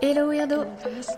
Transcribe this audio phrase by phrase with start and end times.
[0.00, 0.64] Hello Weirdo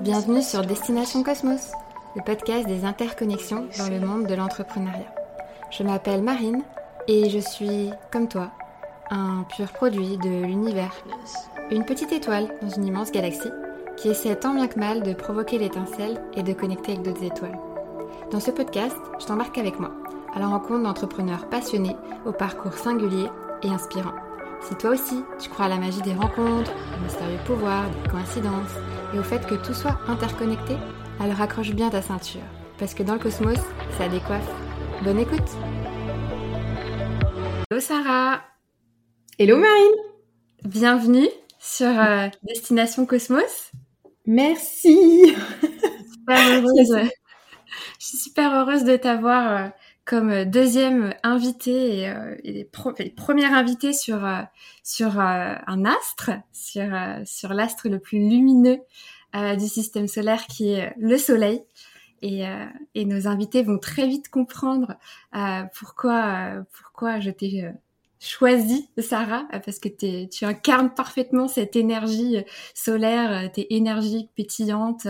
[0.00, 1.70] Bienvenue sur Destination Cosmos,
[2.16, 5.14] le podcast des interconnexions dans le monde de l'entrepreneuriat.
[5.70, 6.62] Je m'appelle Marine
[7.06, 8.50] et je suis, comme toi,
[9.10, 10.92] un pur produit de l'univers.
[11.70, 13.52] Une petite étoile dans une immense galaxie
[13.96, 17.58] qui essaie tant bien que mal de provoquer l'étincelle et de connecter avec d'autres étoiles.
[18.32, 19.92] Dans ce podcast, je t'embarque avec moi
[20.34, 21.96] à la rencontre d'entrepreneurs passionnés
[22.26, 23.28] au parcours singulier
[23.62, 24.14] et inspirant.
[24.66, 28.72] Si toi aussi, tu crois à la magie des rencontres, au mystérieux pouvoir, des coïncidences
[29.12, 30.76] et au fait que tout soit interconnecté,
[31.20, 32.40] alors accroche bien ta ceinture,
[32.78, 33.58] parce que dans le cosmos,
[33.98, 34.48] ça décoiffe.
[35.02, 35.50] Bonne écoute.
[37.70, 38.40] Hello Sarah.
[39.38, 39.96] Hello Marine.
[40.64, 43.70] Bienvenue sur euh, Destination Cosmos.
[44.24, 45.34] Merci.
[46.26, 48.84] Je suis super heureuse.
[48.84, 49.68] De t'avoir euh,
[50.04, 52.64] comme deuxième invité et, euh, et
[53.16, 54.42] première invitée sur euh,
[54.82, 56.90] sur euh, un astre, sur
[57.24, 58.78] sur l'astre le plus lumineux
[59.58, 61.64] du système solaire qui est le Soleil.
[62.22, 62.44] Et,
[62.94, 64.96] et nos invités vont très vite comprendre
[65.74, 67.68] pourquoi pourquoi je t'ai
[68.24, 69.88] choisi Sarah parce que
[70.26, 72.38] tu incarnes parfaitement cette énergie
[72.74, 75.06] solaire, t'es énergique, pétillante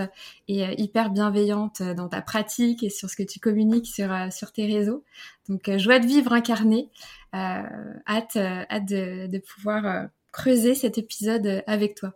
[0.48, 4.30] et euh, hyper bienveillante dans ta pratique et sur ce que tu communiques sur, euh,
[4.30, 5.04] sur tes réseaux.
[5.48, 6.90] Donc euh, joie de vivre incarné,
[7.32, 12.14] hâte, hâte de, de pouvoir creuser cet épisode avec toi.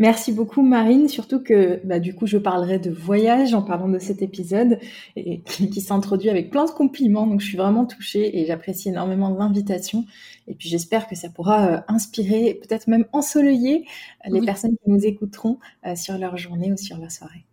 [0.00, 4.00] Merci beaucoup Marine, surtout que bah, du coup je parlerai de voyage en parlant de
[4.00, 4.80] cet épisode
[5.14, 9.28] et, qui, s'introduit avec plein de compliments, donc je suis vraiment touchée et j'apprécie énormément
[9.28, 10.04] l'invitation
[10.48, 13.86] et puis j'espère que ça pourra euh, inspirer, peut-être même ensoleiller
[14.26, 17.44] euh, les personnes qui nous écouteront euh, sur leur journée ou sur leur soirée.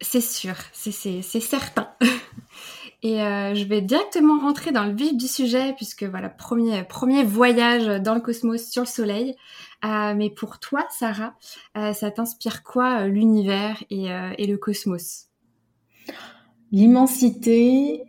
[0.00, 0.90] C'est sûr, c'est
[1.22, 1.88] certain.
[3.02, 8.02] Et je vais directement rentrer dans le vif du sujet puisque voilà premier premier voyage
[8.02, 9.36] dans le cosmos sur le Soleil.
[9.84, 11.34] Euh, mais pour toi, Sarah,
[11.76, 14.06] euh, ça t'inspire quoi euh, l'univers et,
[14.38, 15.28] et, le cosmos?
[16.72, 18.02] L'immensité,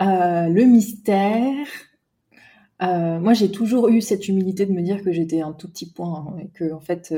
[0.00, 1.66] le mystère.
[2.80, 6.36] moi, j'ai toujours eu cette humilité de me dire que j'étais un tout petit point
[6.40, 7.14] et que, en fait,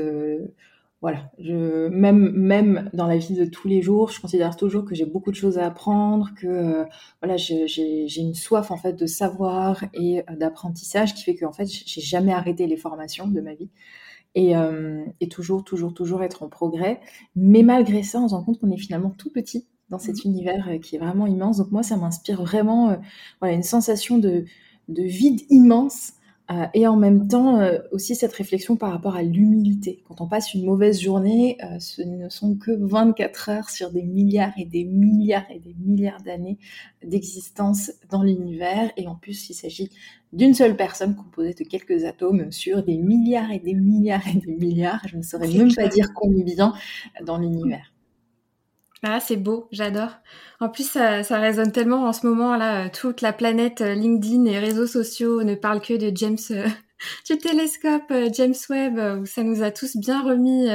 [1.01, 4.93] voilà, je, même même dans la vie de tous les jours, je considère toujours que
[4.93, 6.85] j'ai beaucoup de choses à apprendre, que euh,
[7.21, 11.53] voilà, j'ai une soif en fait de savoir et euh, d'apprentissage qui fait que en
[11.53, 13.69] fait, j'ai jamais arrêté les formations de ma vie
[14.35, 17.01] et, euh, et toujours toujours toujours être en progrès.
[17.35, 20.29] Mais malgré ça, on se rend compte qu'on est finalement tout petit dans cet mmh.
[20.29, 21.57] univers qui est vraiment immense.
[21.57, 22.95] Donc moi, ça m'inspire vraiment
[23.39, 24.45] voilà une sensation de
[24.87, 26.13] de vide immense
[26.51, 30.03] euh, et en même temps, euh, aussi cette réflexion par rapport à l'humilité.
[30.07, 34.03] Quand on passe une mauvaise journée, euh, ce ne sont que 24 heures sur des
[34.03, 36.57] milliards et des milliards et des milliards d'années
[37.03, 38.91] d'existence dans l'univers.
[38.97, 39.89] Et en plus, il s'agit
[40.33, 44.55] d'une seule personne composée de quelques atomes sur des milliards et des milliards et des
[44.55, 45.01] milliards.
[45.07, 46.73] Je ne saurais même pas dire combien
[47.25, 47.93] dans l'univers.
[49.03, 50.11] Ah, c'est beau, j'adore.
[50.59, 52.87] En plus, ça, ça, résonne tellement en ce moment là.
[52.89, 56.67] Toute la planète euh, LinkedIn et réseaux sociaux ne parlent que de James, euh,
[57.27, 60.67] du télescope euh, James Webb, où ça nous a tous bien remis,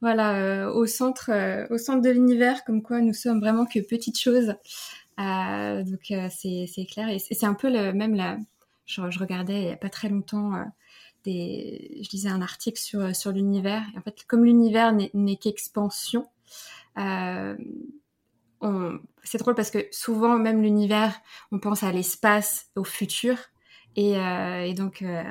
[0.00, 1.30] voilà, au centre,
[1.70, 4.54] au centre de l'univers, comme quoi nous sommes vraiment que petites choses.
[5.18, 8.38] donc c'est clair et c'est un peu le même là.
[8.86, 10.52] Je, regardais il y a pas très longtemps.
[11.24, 13.84] Des, je lisais un article sur sur l'univers.
[13.96, 16.26] En fait, comme l'univers n'est qu'expansion,
[16.98, 17.56] euh,
[19.24, 21.20] c'est drôle parce que souvent, même l'univers,
[21.50, 23.36] on pense à l'espace, au futur.
[23.96, 25.22] Et, euh, donc, euh,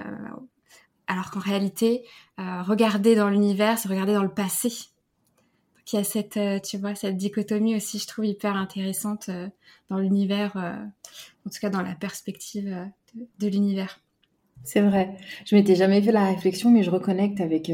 [1.08, 2.04] alors qu'en réalité,
[2.38, 4.70] regarder dans l'univers, c'est regarder dans le passé.
[4.70, 9.30] Donc, il y a cette, tu vois, cette dichotomie aussi, je trouve hyper intéressante
[9.90, 12.88] dans l'univers, en tout cas dans la perspective
[13.40, 14.00] de, l'univers.
[14.64, 15.16] C'est vrai.
[15.46, 17.72] Je m'étais jamais fait la réflexion, mais je reconnecte avec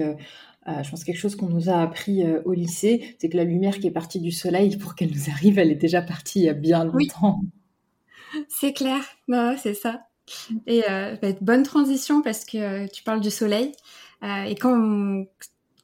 [0.84, 3.80] je pense quelque chose qu'on nous a appris euh, au lycée, c'est que la lumière
[3.80, 6.50] qui est partie du soleil, pour qu'elle nous arrive, elle est déjà partie il y
[6.50, 7.42] a bien longtemps.
[8.50, 10.02] C'est clair, non, c'est ça.
[10.66, 13.72] Et euh, bonne transition parce que tu parles du soleil.
[14.22, 15.24] et quand,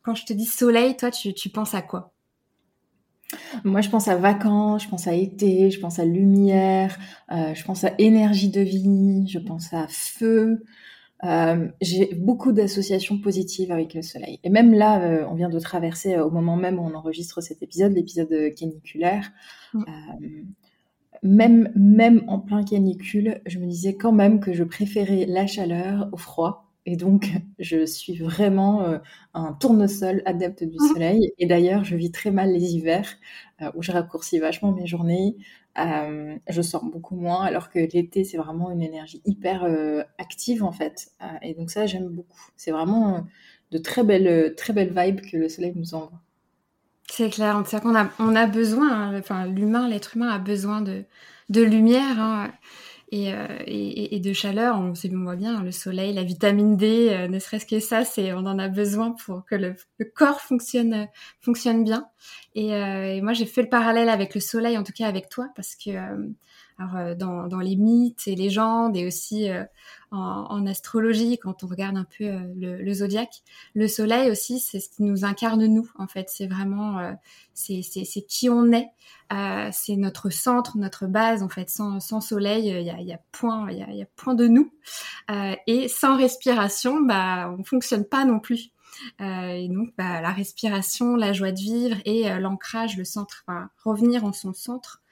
[0.01, 2.11] quand je te dis soleil, toi, tu, tu penses à quoi?
[3.63, 6.99] Moi, je pense à vacances, je pense à été, je pense à lumière,
[7.31, 10.65] je pense à énergie de vie, je pense à feu,
[11.23, 14.39] euh, j'ai beaucoup d'associations positives avec le soleil.
[14.43, 17.41] Et même là, euh, on vient de traverser, euh, au moment même où on enregistre
[17.41, 19.31] cet épisode, l'épisode caniculaire.
[19.73, 19.83] Mm.
[21.23, 26.09] même, même en plein canicule, je me disais quand même que je préférais la chaleur
[26.11, 26.72] au froid.
[26.85, 28.97] Et donc, je suis vraiment euh,
[29.33, 30.87] un tournesol adepte du mmh.
[30.93, 31.33] soleil.
[31.37, 33.07] Et d'ailleurs, je vis très mal les hivers
[33.61, 35.37] euh, où je raccourcis vachement mes journées.
[35.79, 39.65] Euh, je sors beaucoup moins, alors que l'été, c'est vraiment une énergie hyper
[40.19, 41.11] active en fait.
[41.41, 42.45] et donc ça, j'aime beaucoup.
[42.57, 43.25] C'est vraiment
[43.71, 46.21] de très belles, très belles vibes que le soleil nous envoie.
[47.09, 50.81] C'est clair, c'est qu'on a, on a besoin, hein, enfin l'humain, l'être humain a besoin
[50.81, 51.03] de,
[51.49, 52.19] de lumière.
[52.19, 52.51] Hein.
[53.13, 54.77] Euh, et, et, de chaleur.
[54.77, 58.33] On, on voit bien le soleil, la vitamine D, euh, ne serait-ce que ça, c'est
[58.33, 59.75] on en a besoin pour que le,
[60.15, 61.07] corps fonctionne
[61.39, 62.07] fonctionne bien.
[62.55, 65.29] Et, euh, et moi, j'ai fait le parallèle avec le soleil, en tout cas avec
[65.29, 65.91] toi, parce que
[66.79, 69.63] alors, euh, dans, dans, les mythes et légendes et aussi euh,
[70.11, 73.43] en, en, astrologie, quand on regarde un peu euh, le, le, zodiaque,
[73.75, 75.89] le soleil aussi, c'est ce qui nous incarne nous.
[75.95, 77.15] En fait, c'est vraiment,
[77.53, 77.81] c'est
[78.27, 78.89] qui on est,
[79.71, 81.43] c'est notre centre, notre base.
[81.43, 84.01] En fait, sans, sans soleil, il y a, y a, point, il y a, y
[84.01, 84.71] a, point de nous.
[85.67, 88.71] et sans respiration, bah, on fonctionne pas non plus.
[89.21, 93.69] Euh, et donc, bah, la respiration, la joie de vivre et l'ancrage, le centre, enfin,
[93.83, 95.02] revenir en son centre,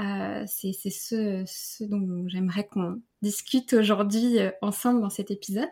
[0.00, 5.68] euh, c'est ce, dont j'aimerais qu'on discute aujourd'hui euh, ensemble dans cet épisode.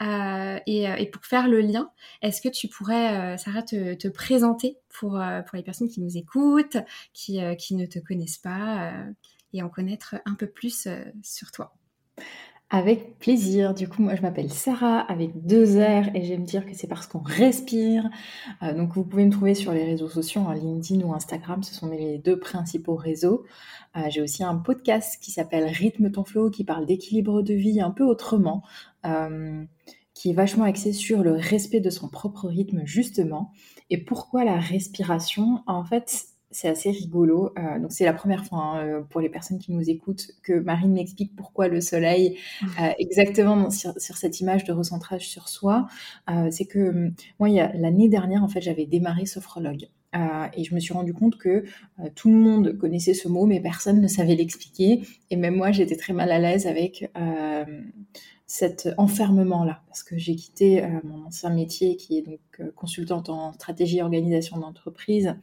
[0.00, 1.90] Euh, et, pour faire le lien,
[2.22, 5.20] est-ce que tu pourrais, Sarah, te, te présenter pour,
[5.52, 6.78] les personnes qui nous écoutent,
[7.12, 8.92] qui ne te connaissent pas,
[9.52, 10.88] et en connaître un peu plus
[11.22, 11.74] sur toi?
[12.70, 13.74] Avec plaisir.
[13.74, 17.08] Du coup, moi, je m'appelle Sarah avec deux R et j'aime dire que c'est parce
[17.08, 18.08] qu'on respire.
[18.62, 21.64] Euh, donc, vous pouvez me trouver sur les réseaux sociaux, en LinkedIn ou Instagram.
[21.64, 23.44] Ce sont mes deux principaux réseaux.
[23.96, 27.80] Euh, j'ai aussi un podcast qui s'appelle Rythme ton flow, qui parle d'équilibre de vie
[27.80, 28.62] un peu autrement,
[29.04, 29.64] euh,
[30.14, 33.50] qui est vachement axé sur le respect de son propre rythme, justement.
[33.90, 35.64] Et pourquoi la respiration?
[35.66, 37.52] En fait, c'est assez rigolo.
[37.58, 40.52] Euh, donc c'est la première fois hein, euh, pour les personnes qui nous écoutent que
[40.52, 42.36] Marine m'explique pourquoi le soleil,
[42.80, 45.86] euh, exactement sur, cette image de recentrage sur soi.
[46.50, 49.88] c'est que hum, moi, l'année dernière, en fait, j'avais démarré sophrologue.
[50.56, 51.64] et je me suis rendu compte que
[52.16, 55.02] tout le monde connaissait ce mot, mais personne ne savait l'expliquer.
[55.30, 57.10] Et même moi, j'étais très mal à l'aise avec
[58.46, 63.98] cet enfermement-là, parce que j'ai quitté mon ancien métier, qui est donc consultante en stratégie
[63.98, 65.36] et organisation d'entreprise,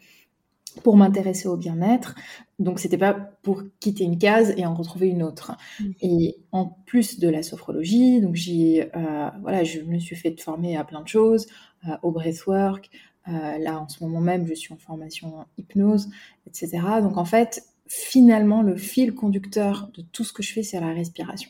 [0.82, 2.16] pour m'intéresser au bien-être.
[2.60, 5.54] Donc, c'était pas pour quitter une case et en retrouver une autre.
[5.80, 5.86] Mm.
[6.02, 10.78] Et en plus de la sophrologie, donc j'ai, euh, voilà, je me suis fait former
[10.78, 11.48] à plein de choses,
[11.88, 12.90] euh, au breathwork.
[13.28, 16.10] Euh, là, en ce moment même, je suis en formation hypnose,
[16.48, 16.80] etc.
[17.02, 20.94] Donc, en fait, finalement, le fil conducteur de tout ce que je fais, c'est la
[20.94, 21.50] respiration.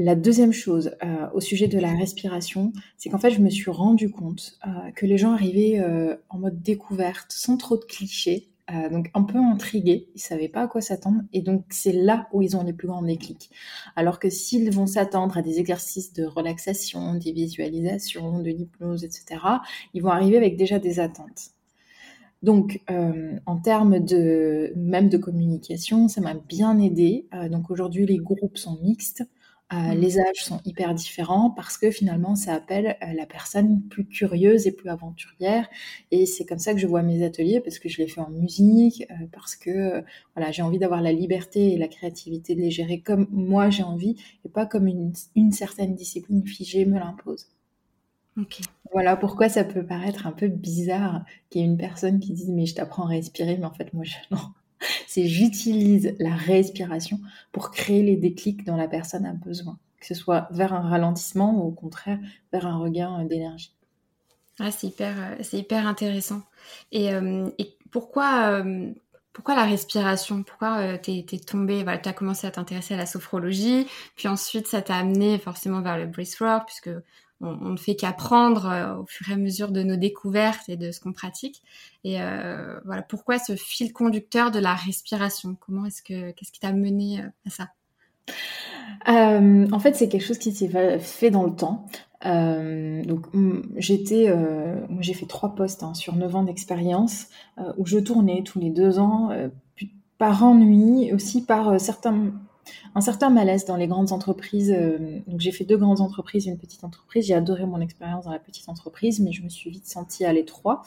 [0.00, 3.68] La deuxième chose euh, au sujet de la respiration, c'est qu'en fait, je me suis
[3.68, 8.48] rendu compte euh, que les gens arrivaient euh, en mode découverte, sans trop de clichés,
[8.90, 12.42] donc un peu intrigués, ils savaient pas à quoi s'attendre, et donc c'est là où
[12.42, 13.48] ils ont les plus grands déclics.
[13.96, 19.40] Alors que s'ils vont s'attendre à des exercices de relaxation, des visualisations, de l'hypnose, etc.,
[19.94, 21.52] ils vont arriver avec déjà des attentes.
[22.42, 22.82] Donc,
[23.46, 27.26] en termes de même de communication, ça m'a bien aidé.
[27.50, 29.24] donc aujourd'hui, les groupes sont mixtes.
[29.72, 30.00] Euh, mmh.
[30.00, 34.66] Les âges sont hyper différents parce que finalement, ça appelle euh, la personne plus curieuse
[34.66, 35.68] et plus aventurière.
[36.10, 38.30] Et c'est comme ça que je vois mes ateliers parce que je les fais en
[38.30, 40.02] musique, euh, parce que
[40.34, 43.82] voilà, j'ai envie d'avoir la liberté et la créativité de les gérer comme moi j'ai
[43.82, 47.48] envie et pas comme une, une certaine discipline figée me l'impose.
[48.92, 52.50] Voilà pourquoi ça peut paraître un peu bizarre qu'il y ait une personne qui dise
[52.50, 54.38] mais je t'apprends à respirer, mais en fait moi je non,
[55.06, 57.20] c'est j'utilise la respiration
[57.52, 61.54] pour créer les déclics dont la personne a besoin, que ce soit vers un ralentissement
[61.58, 62.18] ou au contraire
[62.52, 63.72] vers un regain d'énergie.
[64.60, 66.42] Ah, c'est hyper, euh, c'est hyper intéressant.
[66.90, 67.48] Et, euh,
[67.90, 68.90] pourquoi, euh,
[69.32, 70.42] pourquoi la respiration?
[70.42, 74.66] Pourquoi tu es tombé, voilà, tu as commencé à t'intéresser à la sophrologie, puis ensuite
[74.66, 76.90] ça t'a amené forcément vers le breathwork, puisque
[77.40, 80.90] on, ne fait qu'apprendre euh, au fur et à mesure de nos découvertes et de
[80.90, 81.62] ce qu'on pratique.
[82.04, 85.56] Et euh, voilà, pourquoi ce fil conducteur de la respiration?
[85.60, 87.68] Comment est-ce que qu'est-ce qui t'a mené euh, à ça?
[89.06, 91.86] En fait, c'est quelque chose qui s'est fait dans le temps.
[92.24, 93.26] donc
[93.76, 94.34] j'étais,
[95.00, 97.28] j'ai fait trois postes hein, sur neuf ans d'expérience
[97.78, 99.30] où je tournais tous les deux ans,
[100.18, 102.32] par ennui, aussi par certains
[102.94, 104.74] un certain malaise dans les grandes entreprises.
[104.76, 107.26] Euh, donc j'ai fait deux grandes entreprises, une petite entreprise.
[107.26, 110.32] J'ai adoré mon expérience dans la petite entreprise, mais je me suis vite sentie à
[110.32, 110.82] l'étroit.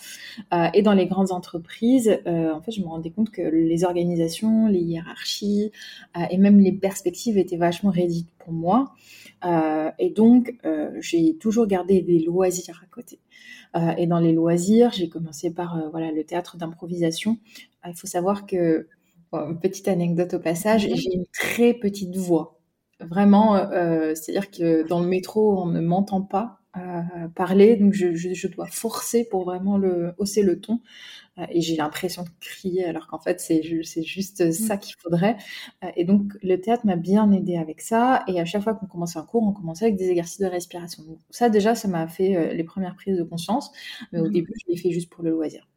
[0.54, 3.84] Euh, et dans les grandes entreprises, euh, en fait, je me rendais compte que les
[3.84, 5.72] organisations, les hiérarchies
[6.30, 8.94] et même les perspectives étaient vachement rédites pour moi.
[10.00, 10.56] et donc,
[11.00, 13.20] j'ai toujours gardé des loisirs à côté.
[13.98, 17.38] et dans les loisirs, j'ai commencé par voilà le théâtre d'improvisation.
[17.88, 18.88] Il faut savoir que
[19.62, 22.60] petite anecdote au passage, j'ai une très petite voix.
[23.00, 28.14] Vraiment, euh, c'est-à-dire que dans le métro, on ne m'entend pas euh, parler, donc je,
[28.16, 30.80] je, je, dois forcer pour vraiment le hausser le ton.
[31.38, 34.52] Euh, et j'ai l'impression de crier alors qu'en fait c'est juste mmh.
[34.54, 35.36] ça qu'il faudrait.
[35.84, 38.24] Euh, et donc le théâtre m'a bien aidé avec ça.
[38.28, 41.04] Et à chaque fois qu'on commençait un cours, on commençait avec des exercices de respiration.
[41.04, 43.72] Donc ça déjà, ça m'a fait les premières prises de conscience.
[44.14, 44.32] Mais au mmh.
[44.32, 45.68] début, je l'ai fait juste pour le loisir.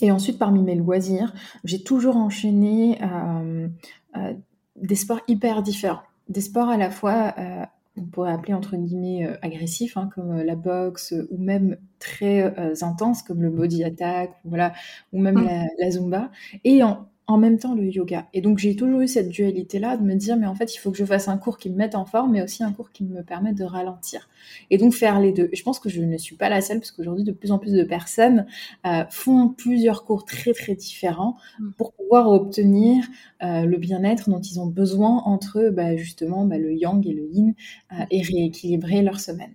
[0.00, 1.32] Et ensuite, parmi mes loisirs,
[1.64, 3.68] j'ai toujours enchaîné euh,
[4.16, 4.34] euh,
[4.76, 6.02] des sports hyper différents.
[6.28, 7.64] Des sports à la fois, euh,
[7.96, 13.42] on pourrait appeler entre guillemets agressifs, hein, comme la boxe, ou même très intenses, comme
[13.42, 14.74] le body attack, voilà,
[15.12, 15.46] ou même mmh.
[15.46, 16.30] la, la, zumba.
[16.64, 18.28] Et en, en même temps le yoga.
[18.32, 20.92] Et donc j'ai toujours eu cette dualité-là de me dire, mais en fait, il faut
[20.92, 23.04] que je fasse un cours qui me mette en forme, mais aussi un cours qui
[23.04, 24.28] me permette de ralentir.
[24.70, 25.48] Et donc faire les deux.
[25.52, 27.58] Et je pense que je ne suis pas la seule, parce qu'aujourd'hui, de plus en
[27.58, 28.46] plus de personnes
[28.86, 31.72] euh, font plusieurs cours très très différents mm.
[31.72, 33.04] pour pouvoir obtenir
[33.42, 37.26] euh, le bien-être dont ils ont besoin entre bah, justement bah, le yang et le
[37.28, 37.54] yin
[37.92, 39.54] euh, et rééquilibrer leur semaine.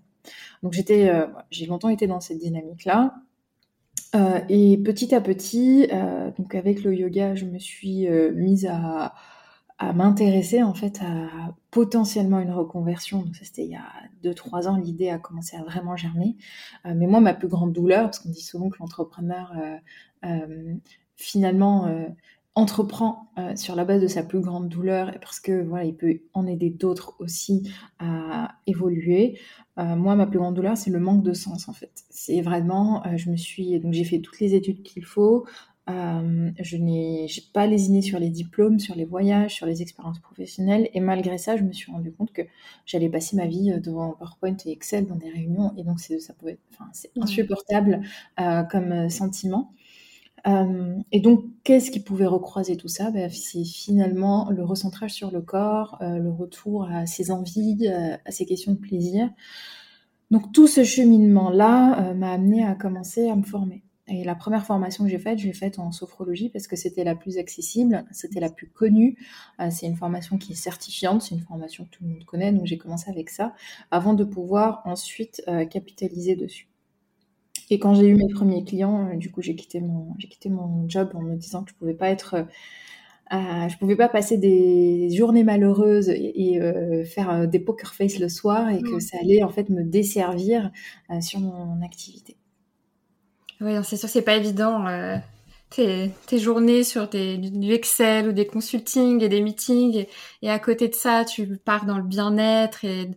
[0.62, 1.12] Donc j'étais,
[1.50, 3.16] j'ai longtemps été dans cette dynamique-là.
[4.13, 8.68] Euh, et petit à petit, euh, donc avec le yoga, je me suis euh, mise
[8.70, 9.13] à,
[9.96, 13.24] m'intéresser en fait à potentiellement une reconversion.
[13.24, 13.82] Donc ça c'était il y a
[14.24, 16.38] 2-3 ans, l'idée a commencé à vraiment germer.
[16.86, 19.56] mais moi, ma plus grande douleur, parce qu'on dit souvent que l'entrepreneur
[21.15, 21.88] finalement
[22.53, 26.20] entreprend euh, sur la base de sa plus grande douleur parce que voilà il peut
[26.34, 29.39] en aider d'autres aussi à évoluer.
[29.77, 32.03] Euh, moi ma plus grande douleur c'est le manque de sens en fait.
[32.10, 35.46] C'est vraiment euh, je me suis donc j'ai fait toutes les études qu'il faut.
[35.88, 40.89] Je n'ai pas lésiné sur les diplômes sur les voyages sur les expériences professionnelles.
[40.93, 42.43] Et malgré ça je me suis rendu compte que
[42.86, 45.74] j'allais passer ma vie devant PowerPoint et Excel dans des réunions.
[45.77, 48.01] Et donc c'est ça pouvait enfin c'est insupportable
[48.70, 49.74] comme sentiment
[50.48, 53.12] euh, et donc, qu'est-ce qui pouvait recroiser tout ça?
[53.12, 58.18] Ben, C'est finalement le recentrage sur le corps, euh, le retour à ses envies, euh,
[58.26, 59.30] à ses questions de plaisir.
[60.32, 63.84] Donc, tout ce cheminement-là m'a amené à commencer à me former.
[64.08, 67.04] Et la première formation que j'ai faite, je l'ai faite en sophrologie parce que c'était
[67.04, 69.18] la plus accessible, c'était la plus connue.
[69.70, 72.66] c'est une formation qui est certifiante, c'est une formation que tout le monde connaît, donc
[72.66, 73.54] j'ai commencé avec ça
[73.92, 76.71] avant de pouvoir ensuite capitaliser dessus.
[77.72, 80.50] Et quand j'ai eu mes premiers clients, euh, du coup, j'ai quitté mon, j'ai quitté
[80.50, 82.36] mon job en me disant que je pouvais pas être,
[83.32, 88.28] euh, je pouvais pas passer des journées malheureuses et, euh, faire des poker face le
[88.28, 89.00] soir et que mmh.
[89.00, 90.70] ça allait en fait me desservir
[91.22, 92.36] sur mon activité.
[93.62, 94.86] Oui, c'est sûr, c'est pas évident.
[95.70, 100.10] Tes, tes, journées sur des, du Excel ou des consultings et des meetings et,
[100.42, 103.10] et, à côté de ça, tu pars dans le bien-être et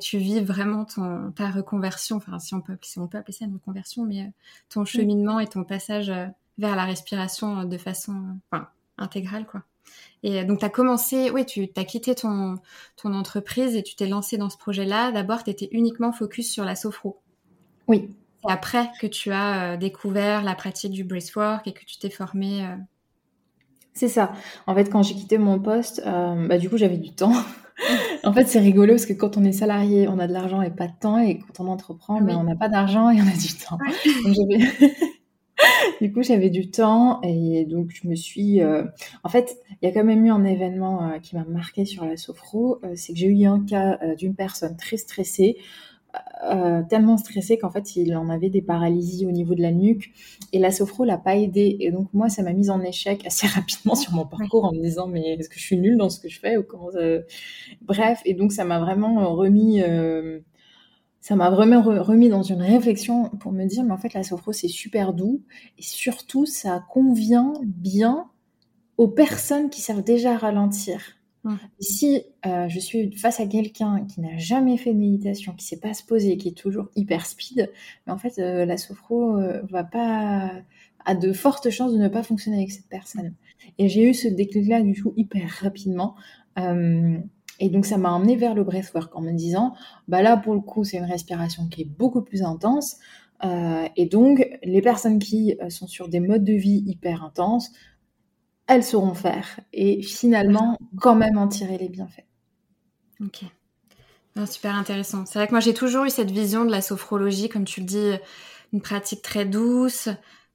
[0.00, 3.46] tu vis vraiment ton, ta reconversion, enfin si on peut, si on peut appeler ça
[3.46, 4.30] une reconversion, mais euh,
[4.68, 6.26] ton cheminement et ton passage euh,
[6.58, 8.68] vers la respiration euh, de façon enfin,
[8.98, 9.46] intégrale.
[9.46, 9.62] quoi.
[10.22, 12.58] Et donc tu as commencé, oui, tu as quitté ton,
[12.96, 15.12] ton entreprise et tu t'es lancé dans ce projet-là.
[15.12, 17.20] D'abord, tu étais uniquement focus sur la sophro.
[17.88, 18.10] Oui.
[18.44, 22.66] C'est après que tu as découvert la pratique du breathwork et que tu t'es formé.
[23.92, 24.32] C'est ça.
[24.66, 27.34] En fait, quand j'ai quitté mon poste, bah, du coup, j'avais du temps.
[28.24, 30.70] en fait, c'est rigolo parce que quand on est salarié, on a de l'argent et
[30.70, 33.36] pas de temps, et quand on entreprend, ben, on n'a pas d'argent et on a
[33.36, 33.78] du temps.
[36.00, 38.62] du coup, j'avais du temps et donc je me suis.
[38.62, 38.84] Euh,
[39.24, 42.04] en fait, il y a quand même eu un événement euh, qui m'a marqué sur
[42.04, 45.56] la sophro, euh, c'est que j'ai eu un cas d'une personne très stressée
[46.44, 50.10] euh, tellement stressé qu'en fait il en avait des paralysies au niveau de la nuque
[50.52, 51.76] et la sophro l'a pas aidé.
[51.80, 54.80] Et donc moi ça m'a mise en échec assez rapidement sur mon parcours en me
[54.80, 56.88] disant mais est-ce que je suis nulle dans ce que je fais ou comment
[57.82, 60.40] bref et donc ça m'a vraiment remis euh,
[61.20, 64.52] ça m'a vraiment remis dans une réflexion pour me dire mais en fait la sophro
[64.52, 65.42] c'est super doux
[65.78, 68.30] et surtout ça convient bien
[68.96, 71.54] aux personnes qui savent déjà ralentir Mmh.
[71.80, 75.80] Si euh, je suis face à quelqu'un qui n'a jamais fait de méditation, qui sait
[75.80, 77.70] pas se poser, qui est toujours hyper speed,
[78.06, 80.52] mais en fait, euh, la sophro euh, va pas
[81.06, 83.34] a de fortes chances de ne pas fonctionner avec cette personne.
[83.78, 86.14] Et j'ai eu ce déclic-là du coup hyper rapidement.
[86.58, 89.74] et donc ça m'a emmené vers le breathwork en me disant,
[90.08, 92.98] bah là pour le coup c'est une respiration qui est beaucoup plus intense.
[93.96, 97.72] et donc les personnes qui sont sur des modes de vie hyper intenses
[98.70, 102.24] elles sauront faire et finalement quand même en tirer les bienfaits.
[103.20, 103.40] Ok.
[104.46, 105.26] super intéressant.
[105.26, 107.86] C'est vrai que moi j'ai toujours eu cette vision de la sophrologie, comme tu le
[107.86, 108.12] dis,
[108.72, 110.08] une pratique très douce.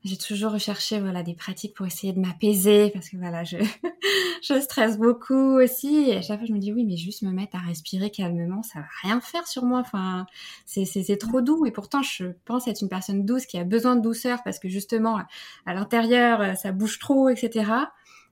[0.05, 3.57] J'ai toujours recherché voilà des pratiques pour essayer de m'apaiser parce que voilà je
[4.43, 7.31] je stresse beaucoup aussi et à chaque fois je me dis oui mais juste me
[7.31, 10.27] mettre à respirer calmement ça va rien faire sur moi enfin
[10.67, 13.95] c'est c'est trop doux et pourtant je pense être une personne douce qui a besoin
[13.95, 15.17] de douceur parce que justement
[15.65, 17.63] à l'intérieur ça bouge trop etc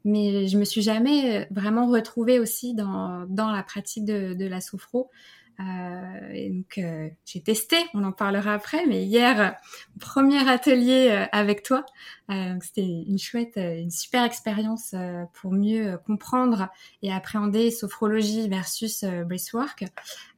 [0.03, 4.61] mais je me suis jamais vraiment retrouvée aussi dans, dans la pratique de, de la
[4.61, 5.09] sophro.
[5.59, 9.55] Euh, et donc euh, j'ai testé, on en parlera après, mais hier
[9.99, 11.85] premier atelier euh, avec toi,
[12.61, 14.95] c'était une chouette, une super expérience
[15.33, 16.69] pour mieux comprendre
[17.03, 19.83] et appréhender sophrologie versus breathwork.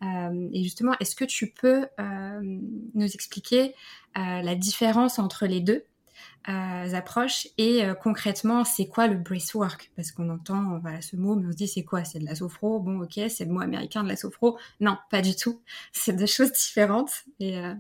[0.02, 3.76] et justement, est-ce que tu peux nous expliquer
[4.16, 5.86] la différence entre les deux?
[5.86, 5.95] euh,
[6.48, 11.48] approches et euh, concrètement c'est quoi le breathwork parce qu'on entend voilà ce mot mais
[11.48, 12.04] on se dit c'est quoi?
[12.04, 12.80] C'est de la sophro?
[12.80, 14.58] Bon ok c'est le mot américain de la sophro?
[14.80, 15.62] Non pas du tout.
[15.94, 17.12] C'est deux choses différentes.
[17.40, 17.74] Et euh,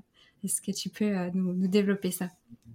[0.45, 2.29] est-ce que tu peux nous, nous, développer ça?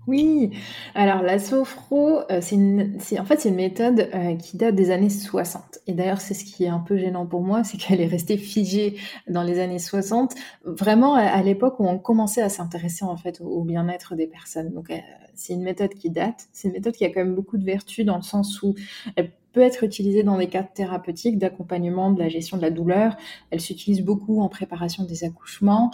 [0.07, 0.51] Oui,
[0.95, 4.09] alors la sophro, c'est en fait une méthode
[4.39, 5.79] qui date des années 60.
[5.87, 8.39] Et d'ailleurs, c'est ce qui est un peu gênant pour moi, c'est qu'elle est restée
[8.39, 8.97] figée
[9.29, 10.35] dans les années 60,
[10.65, 14.73] vraiment à, l'époque où on commençait à s'intéresser en fait au, bien-être des personnes.
[14.73, 14.91] Donc
[15.35, 18.05] c'est une méthode qui date, c'est une méthode qui a quand même beaucoup de vertus
[18.05, 18.75] dans le sens où
[19.17, 23.17] elle peut être utilisée dans des cas thérapeutiques d'accompagnement de la gestion de la douleur.
[23.51, 25.91] Elle s'utilise beaucoup en préparation des accouchements.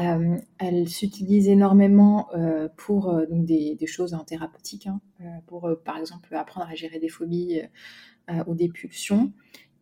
[0.00, 5.00] Euh, elle s'utilise énormément euh, pour euh, donc des, choses en thérapeutique, hein,
[5.46, 7.60] pour par exemple apprendre à gérer des phobies
[8.46, 9.32] ou des pulsions.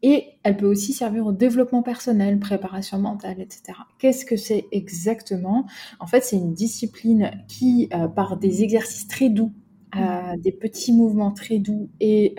[0.01, 3.79] Et elle peut aussi servir au développement personnel, préparation mentale, etc.
[3.99, 5.67] Qu'est-ce que c'est exactement?
[6.01, 9.53] En fait, c'est une discipline qui, par des exercices très doux,
[9.97, 12.35] euh, des petits mouvements très doux et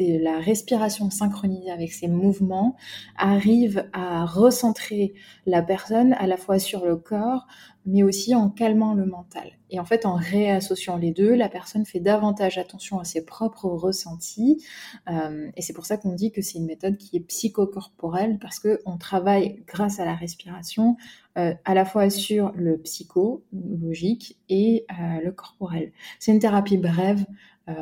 [0.00, 2.76] la respiration synchronisée avec ces mouvements,
[3.16, 5.14] arrive à recentrer
[5.46, 7.46] la personne à la fois sur le corps,
[7.86, 9.52] mais aussi en calmant le mental.
[9.70, 13.66] Et en fait, en réassociant les deux, la personne fait davantage attention à ses propres
[13.66, 14.62] ressentis.
[15.08, 18.58] Euh, et c'est pour ça qu'on dit que c'est une méthode qui est psychocorporelle, parce
[18.58, 20.96] qu'on travaille grâce à la respiration
[21.38, 25.92] euh, à la fois sur le psychologique et euh, le corporel.
[26.18, 27.24] C'est une thérapie brève.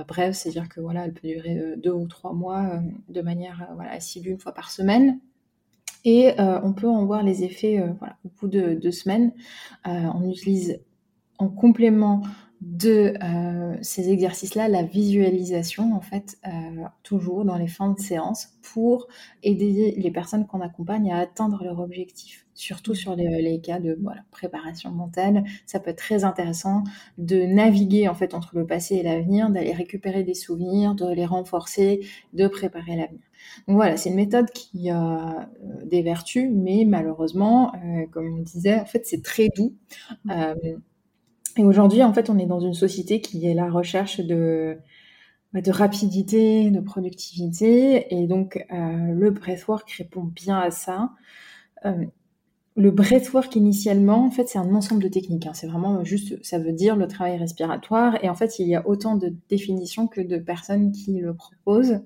[0.07, 4.39] Brève, c'est-à-dire que voilà, peut durer deux ou trois mois de manière voilà, assidue une
[4.39, 5.21] fois par semaine.
[6.05, 7.91] Et euh, on peut en voir les effets euh,
[8.25, 9.33] au bout de deux semaines.
[9.87, 10.81] Euh, on utilise
[11.39, 12.23] en complément
[12.61, 13.15] de
[13.83, 16.39] ces exercices-là la visualisation, en fait,
[17.03, 19.09] toujours dans les fins de séance pour
[19.43, 22.47] aider les personnes qu'on accompagne à atteindre leur objectif.
[22.55, 26.83] Surtout sur les, cas de voilà, préparation mentale, ça peut être très intéressant
[27.17, 31.25] de naviguer en fait entre le passé et l'avenir, d'aller récupérer des souvenirs, de les
[31.27, 32.01] renforcer,
[32.33, 33.23] de préparer l'avenir.
[33.67, 38.43] Donc voilà, c'est une méthode qui a euh, des vertus, mais malheureusement, euh, comme on
[38.43, 39.75] disait, en fait, c'est très doux.
[40.31, 40.55] Euh,
[41.59, 44.79] et aujourd'hui, en fait, on est dans une société qui est la recherche de,
[45.53, 51.11] bah, rapidité, de productivité, et donc le breathwork répond bien à ça.
[52.77, 55.47] le breathwork initialement, en fait, c'est un ensemble de techniques.
[55.47, 55.55] Hein.
[55.55, 58.87] C'est vraiment juste, ça veut dire le travail respiratoire, et en fait, il y a
[58.89, 62.01] autant de définitions que de personnes qui le proposent.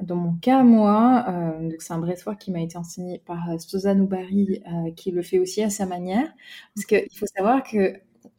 [0.00, 4.62] Dans mon cas, moi, euh, c'est un breathwork qui m'a été enseigné par euh, Noubari,
[4.66, 6.26] euh, qui le fait aussi à sa manière.
[6.74, 7.94] Parce qu'il faut savoir que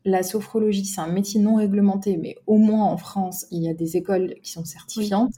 [0.06, 3.74] la sophrologie, c'est un métier non réglementé, mais au moins en France, il y a
[3.74, 5.34] des écoles qui sont certifiantes,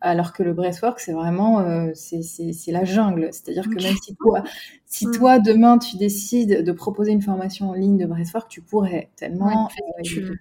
[0.00, 3.28] alors que le breathwork, c'est vraiment, euh, c'est la jungle.
[3.32, 4.42] C'est-à-dire que même si toi,
[4.86, 9.10] si toi, demain, tu décides de proposer une formation en ligne de breathwork, tu pourrais
[9.16, 9.66] tellement...
[9.66, 10.40] Ouais, tu...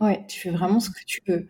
[0.00, 1.48] ouais, tu fais vraiment ce que tu veux.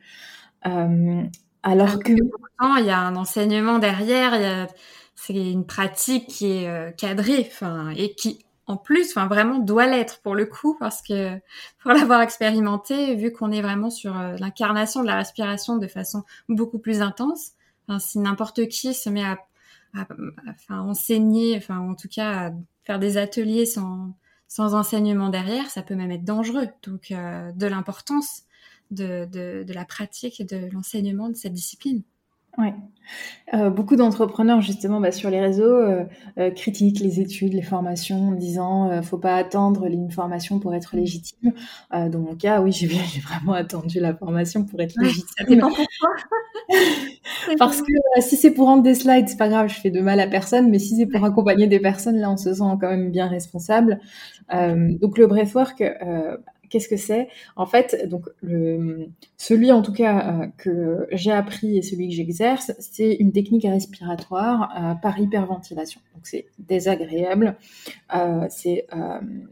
[0.67, 1.23] Euh,
[1.65, 2.13] alors que...
[2.13, 4.69] pourtant, il y a un enseignement derrière,
[5.15, 9.87] c'est une pratique qui est euh, cadrée, enfin, et qui, en plus, enfin, vraiment doit
[9.87, 11.39] l'être pour le coup, parce que
[11.81, 16.25] pour l'avoir expérimenté, vu qu'on est vraiment sur euh, l'incarnation de la respiration de façon
[16.49, 17.53] beaucoup plus intense,
[17.99, 19.37] si n'importe qui se met à,
[20.49, 22.51] enfin, enseigner, enfin, en tout cas, à
[22.85, 24.15] faire des ateliers sans,
[24.49, 26.69] sans enseignement derrière, ça peut même être dangereux.
[26.83, 28.43] Donc, euh, de l'importance
[28.91, 32.03] de, la pratique et de l'enseignement de cette discipline.
[32.59, 32.69] Oui.
[33.55, 36.05] Euh, beaucoup d'entrepreneurs, justement, bah, sur les réseaux, euh,
[36.39, 40.75] euh, critiquent les études, les formations, en disant ne faut pas attendre une formation pour
[40.75, 41.53] être légitime.
[41.91, 45.69] dans mon cas, oui, j'ai vraiment attendu la formation pour être légitime.
[47.59, 50.21] Parce que si c'est pour rendre des slides, c'est pas grave, je fais de mal
[50.21, 53.11] à personne, mais si c'est pour accompagner des personnes, là, on se sent quand même
[53.11, 54.01] bien responsable.
[54.51, 55.83] donc le breathwork,
[56.73, 57.29] Qu'est-ce que c'est?
[57.55, 58.31] En fait, donc
[59.37, 63.65] celui en tout cas euh, que j'ai appris et celui que j'exerce, c'est une technique
[63.65, 66.01] respiratoire euh, par hyperventilation.
[66.15, 67.59] Donc c'est désagréable,
[68.15, 68.49] euh,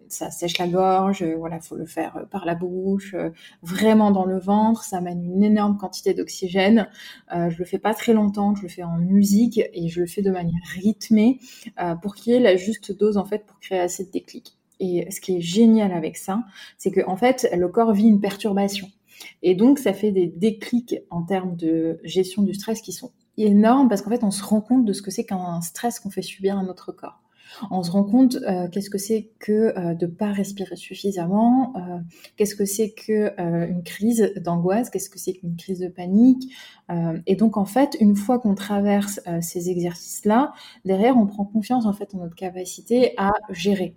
[0.09, 3.15] ça sèche la gorge, voilà, faut le faire par la bouche,
[3.63, 6.89] vraiment dans le ventre, ça amène une énorme quantité d'oxygène.
[7.31, 10.23] je le fais pas très longtemps, je le fais en musique et je le fais
[10.23, 11.39] de manière rythmée
[12.01, 14.57] pour qu'il y ait la juste dose en fait pour créer assez de déclic.
[14.81, 16.43] Et ce qui est génial avec ça,
[16.79, 18.89] c'est que en fait, le corps vit une perturbation.
[19.43, 23.89] Et donc, ça fait des déclics en termes de gestion du stress qui sont énormes
[23.89, 26.23] parce qu'en fait, on se rend compte de ce que c'est qu'un stress qu'on fait
[26.23, 27.21] subir à notre corps.
[27.71, 31.99] On se rend compte euh, qu'est-ce que c'est que euh, de pas respirer suffisamment, euh,
[32.37, 36.53] qu'est-ce que c'est que une crise d'angoisse, qu'est-ce que c'est qu'une crise de panique.
[37.27, 40.53] et donc en fait, une fois qu'on traverse ces exercices-là,
[40.85, 43.97] derrière, on prend confiance en fait en notre capacité à gérer.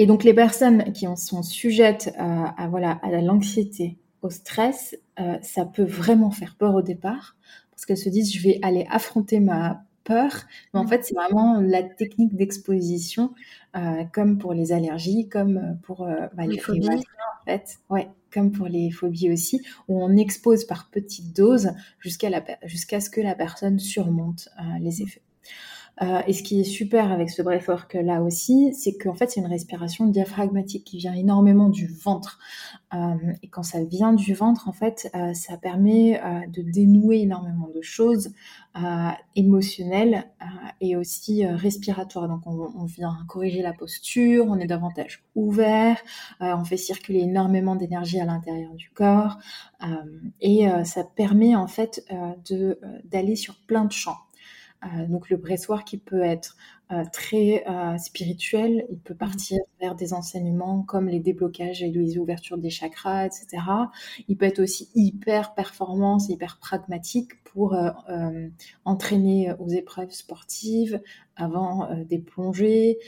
[0.00, 5.36] Et donc les personnes qui en sont sujettes à, voilà à l'anxiété, au stress, euh,
[5.42, 7.36] ça peut vraiment faire peur au départ
[7.70, 10.32] parce qu'elles se disent je vais aller affronter ma peur,
[10.72, 13.34] mais en fait c'est vraiment la technique d'exposition
[13.76, 16.88] euh, comme pour les allergies, comme pour euh, bah, les, phobies.
[16.88, 22.30] en fait, ouais, comme pour les phobies aussi, où on expose par petites doses jusqu'à
[22.64, 24.48] jusqu'à ce que la personne surmonte
[24.80, 25.20] les effets.
[26.02, 29.40] Euh, et ce qui est super avec ce breathwork là aussi, c'est qu'en fait c'est
[29.40, 32.38] une respiration diaphragmatique qui vient énormément du ventre.
[32.94, 37.68] Euh, et quand ça vient du ventre, en fait, euh, ça permet de dénouer énormément
[37.74, 38.32] de choses
[39.34, 40.24] émotionnelles
[40.80, 42.28] et aussi respiratoires.
[42.28, 45.96] Donc on, vient corriger la posture, on est davantage ouvert,
[46.40, 49.38] on fait circuler énormément d'énergie à l'intérieur du corps
[50.40, 52.06] et ça permet en fait
[53.04, 54.18] d'aller sur plein de champs.
[54.84, 56.56] Euh, donc le bressoir qui peut être
[56.92, 59.18] euh, très euh, spirituel, il peut mmh.
[59.18, 63.62] partir vers des enseignements comme les déblocages et les ouvertures des chakras, etc.
[64.28, 67.76] Il peut être aussi hyper performance, hyper pragmatique pour
[68.84, 71.00] entraîner aux épreuves sportives,
[71.34, 72.98] avant des plongées,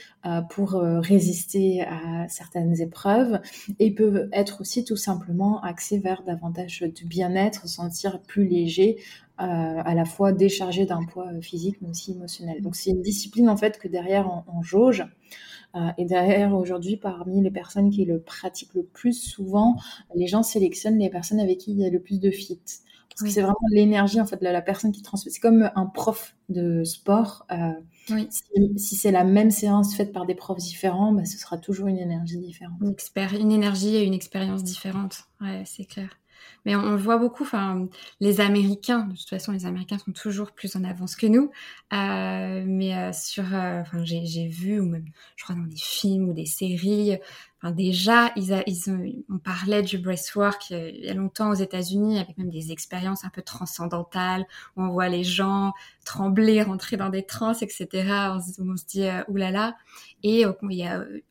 [0.50, 3.40] pour résister à certaines épreuves.
[3.78, 8.98] Et il peut être aussi tout simplement axé vers davantage du bien-être, sentir plus léger,
[9.38, 12.62] à la fois déchargé d'un poids physique mais aussi émotionnel.
[12.62, 15.04] Donc c'est une discipline en fait que derrière on, jauge.
[15.74, 19.76] Euh, et derrière aujourd'hui, parmi les personnes qui le pratiquent le plus souvent,
[20.14, 22.60] les gens sélectionnent les personnes avec qui il y a le plus de fit.
[23.08, 25.30] Parce que c'est vraiment l'énergie en fait de la personne qui transmet.
[25.30, 27.46] C'est comme un prof de sport.
[27.50, 27.72] Euh,
[28.76, 31.98] si, c'est la même séance faite par des profs différents, bah, ce sera toujours une
[31.98, 32.78] énergie différente.
[32.80, 35.24] Une, une énergie et une expérience différente.
[35.40, 36.08] Ouais, c'est clair.
[36.64, 37.42] Mais on, voit beaucoup.
[37.42, 37.88] Enfin,
[38.20, 41.50] les Américains, de toute façon, les Américains sont toujours plus en avance que nous.
[41.92, 46.28] Euh, mais euh, sur, euh, enfin, j'ai vu ou même, je crois dans des films
[46.28, 47.18] ou des séries,
[47.70, 52.36] déjà, ils, ils on parlait du breathwork euh, il y a longtemps aux États-Unis, avec
[52.36, 54.44] même des expériences un peu transcendantales,
[54.76, 55.72] où on voit les gens
[56.04, 57.86] trembler, rentrer dans des transes, etc.
[58.32, 58.40] On,
[58.76, 59.76] se dit, euh, oulala.
[60.24, 60.52] Et euh,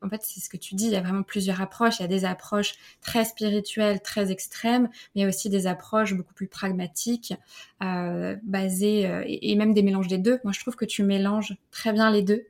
[0.02, 2.00] en fait, c'est ce que tu dis, il y a vraiment plusieurs approches.
[2.00, 5.68] Il y a des approches très spirituelles, très extrêmes, mais il y a aussi des
[5.68, 7.34] approches beaucoup plus pragmatiques,
[7.82, 10.40] basées, et, même des mélanges des deux.
[10.44, 12.46] Moi, je trouve que tu mélanges très bien les deux.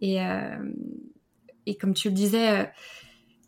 [0.00, 0.18] Et
[1.80, 2.70] comme tu le disais,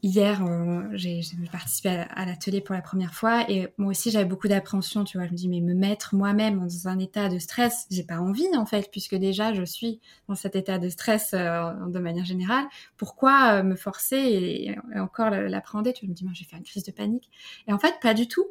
[0.04, 0.44] hier,
[0.92, 5.16] j'ai participé à, l'atelier pour la première fois et moi aussi j'avais beaucoup d'appréhension, tu
[5.16, 5.26] vois.
[5.26, 8.54] Je me dis mais me mettre moi-même dans un état de stress, j'ai pas envie
[8.54, 12.66] en fait, puisque déjà je suis dans cet état de stress euh, de manière générale.
[12.98, 16.84] Pourquoi euh, me forcer et, encore l'appréhender Tu me dis moi j'ai fait une crise
[16.84, 17.30] de panique
[17.66, 18.46] et en fait pas du tout,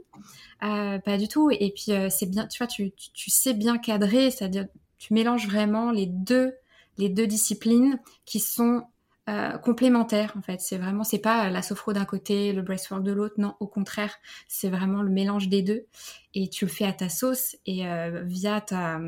[0.63, 1.51] euh, pas du tout.
[1.51, 4.65] Et puis c'est bien, tu vois, tu, tu sais bien cadrer, c'est-à-dire
[4.97, 6.53] tu mélanges vraiment les deux
[6.97, 8.83] les deux disciplines qui sont
[9.29, 10.59] euh, complémentaire en fait.
[10.59, 13.36] C'est vraiment, c'est pas la sophro d'un côté, le breastwork de l'autre.
[13.38, 14.15] Non, au contraire,
[14.47, 15.86] c'est vraiment le mélange des deux.
[16.33, 18.99] Et tu le fais à ta sauce et euh, via ta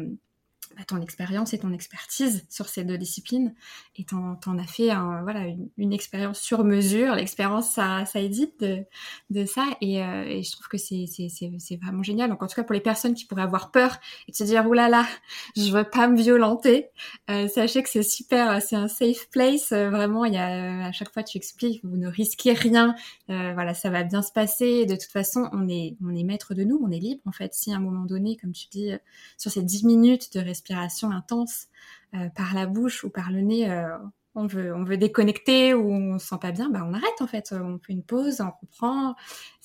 [0.87, 3.53] ton expérience et ton expertise sur ces deux disciplines
[3.97, 5.45] et t'en, t'en as fait un, voilà
[5.77, 7.15] une, expérience sur mesure.
[7.15, 8.83] L'expérience ça ça édite de,
[9.29, 12.29] de ça et, euh, et je trouve que c'est, c'est, c'est, c'est vraiment génial.
[12.29, 14.89] Donc en tout cas pour les personnes qui pourraient avoir peur et se dire oulala
[14.89, 15.07] là là,
[15.55, 16.89] je veux pas me violenter
[17.29, 19.71] euh, sachez que c'est super c'est un safe place.
[19.71, 22.95] Euh, vraiment il y a à chaque fois tu expliques vous ne risquez rien.
[23.29, 24.85] Euh, voilà ça va bien se passer.
[24.85, 27.53] De toute façon on est on est maître de nous on est libre en fait.
[27.53, 28.91] Si à un moment donné comme tu dis
[29.37, 31.67] sur ces 10 minutes de respiration intense
[32.04, 32.04] euh,
[32.35, 33.97] par la bouche ou par le nez, euh,
[34.35, 37.27] on veut, on veut déconnecter ou on se sent pas bien, bah on arrête en
[37.27, 37.53] fait.
[37.53, 39.15] On fait une pause, on reprend.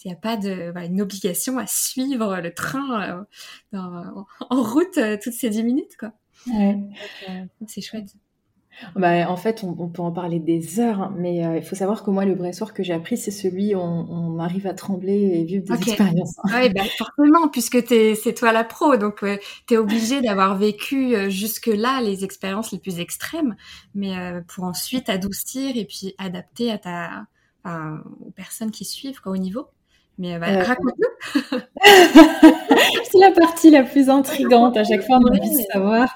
[0.05, 3.27] Il n'y a pas de, bah, une obligation à suivre le train
[3.73, 6.13] euh, en route toutes ces 10 minutes quoi.
[7.67, 8.15] c'est chouette.
[8.97, 12.03] Bah, en fait, on, peut en parler des heures, hein, mais euh, il faut savoir
[12.03, 15.45] que moi, le soir que j'ai appris, c'est celui où on, arrive à trembler et
[15.45, 16.37] vivre des expériences.
[16.45, 19.25] Oui, bah, forcément, puisque c'est toi la pro, donc
[19.67, 23.55] tu es obligé d'avoir vécu euh, jusque-là les expériences les plus extrêmes,
[23.95, 27.27] mais euh, pour ensuite adoucir et puis adapter à ta,
[28.25, 29.67] aux personnes qui suivent, quoi, au niveau.
[30.19, 31.59] Mais bah, raconte-nous.
[33.11, 34.77] c'est la partie la plus intrigante.
[34.77, 36.15] À chaque fois, on a envie de savoir.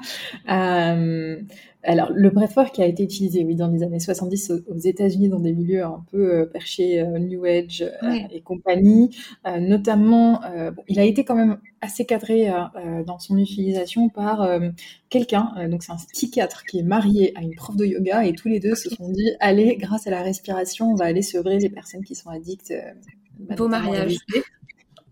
[1.85, 5.53] Alors, le breathwork a été utilisé, oui, dans les années 70 aux, États-Unis, dans des
[5.53, 9.17] milieux un peu euh, perchés, euh, New Age euh, et compagnie.
[9.61, 10.41] notamment,
[10.75, 12.51] bon, il a été quand même assez cadré
[13.07, 14.49] dans son utilisation par
[15.11, 18.49] quelqu'un, donc c'est un psychiatre qui est marié à une prof de yoga, et tous
[18.49, 21.69] les deux se sont dit, allez, grâce à la respiration, on va aller sevrer les
[21.69, 22.73] personnes qui sont addictes.
[23.39, 24.17] Beau mariage.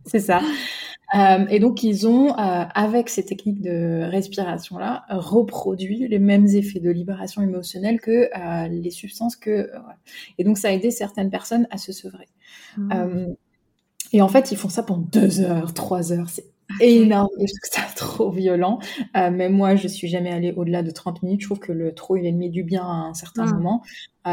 [0.07, 0.41] C'est ça.
[1.15, 6.81] Euh, et donc, ils ont, euh, avec ces techniques de respiration-là, reproduit les mêmes effets
[6.81, 9.71] de libération émotionnelle que euh, les substances que...
[10.39, 12.29] Et donc, ça a aidé certaines personnes à se sevrer.
[12.79, 13.35] Mmh.
[14.13, 16.31] et en fait, ils font ça pendant deux heures, trois heures.
[16.31, 16.47] C'est
[16.81, 17.29] énorme.
[17.39, 18.79] Et je trouve trop violent.
[19.15, 21.43] mais moi, je suis jamais allée au-delà de 30 minutes.
[21.43, 23.55] Je trouve que le trop, il est ennemi du bien à un certain mmh.
[23.55, 23.83] moment.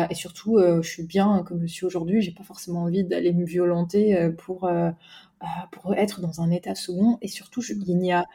[0.10, 2.22] et surtout, je suis bien comme je suis aujourd'hui.
[2.22, 4.70] J'ai pas forcément envie d'aller me violenter pour
[5.72, 7.18] pour être dans un état second.
[7.22, 8.26] Et surtout, il y a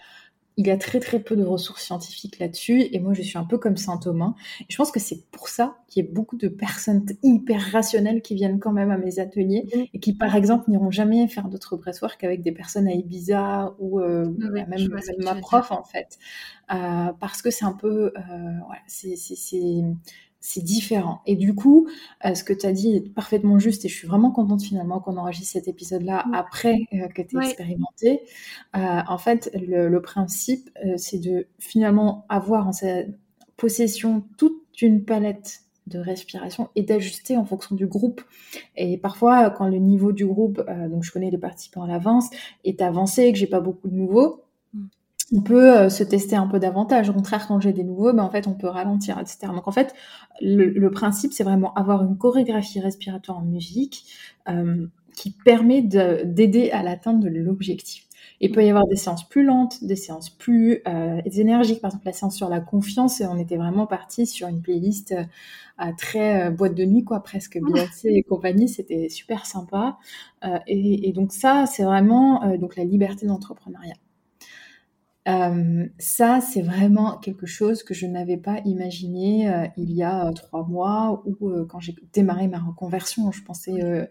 [0.56, 2.82] il y a très très peu de ressources scientifiques là-dessus.
[2.92, 5.48] Et moi je suis un peu comme Saint Thomas et je pense que c'est pour
[5.48, 9.18] ça qu'il y a beaucoup de personnes hyper rationnelles qui viennent quand même à mes
[9.18, 13.74] ateliers et qui par exemple n'iront jamais faire d'autres breathwork avec des personnes à Ibiza
[13.78, 14.88] ou euh, même,
[15.18, 16.18] ma prof en fait.
[16.72, 19.16] Euh, parce que c'est un peu voilà, c'est
[20.46, 21.22] c'est différent.
[21.24, 21.88] Et du coup,
[22.26, 25.00] euh, ce que tu as dit est parfaitement juste et je suis vraiment contente finalement
[25.00, 28.20] qu'on enregistre cet épisode-là après euh, que tu aies expérimenté.
[28.76, 33.04] Euh, en fait, le, principe, c'est de finalement avoir en sa
[33.56, 38.20] possession toute une palette de respiration et d'ajuster en fonction du groupe.
[38.76, 42.28] Et parfois, quand le niveau du groupe, donc je connais les participants à l'avance,
[42.64, 44.44] est avancé et que j'ai pas beaucoup de nouveaux,
[45.34, 47.10] on peut euh, se tester un peu davantage.
[47.10, 49.52] Au contraire, quand j'ai des nouveaux, ben, en fait, on peut ralentir, etc.
[49.52, 49.92] Donc, en fait,
[50.40, 54.06] le, principe, c'est vraiment avoir une chorégraphie respiratoire en musique
[54.48, 58.04] euh, qui permet d'aider à l'atteinte de l'objectif.
[58.40, 61.80] Il peut y avoir des séances plus lentes, des séances plus euh, énergiques.
[61.80, 65.14] Par exemple, la séance sur la confiance, on était vraiment parti sur une playlist
[65.98, 68.68] très boîte de nuit, quoi, presque Beyoncé et compagnie.
[68.68, 69.98] C'était super sympa.
[70.66, 73.94] Et, et, donc ça, c'est vraiment donc la liberté d'entrepreneuriat.
[75.26, 80.26] Euh, ça, c'est vraiment quelque chose que je n'avais pas imaginé euh, il y a
[80.26, 83.32] euh, trois mois ou quand j'ai démarré ma reconversion.
[83.32, 84.08] Je pensais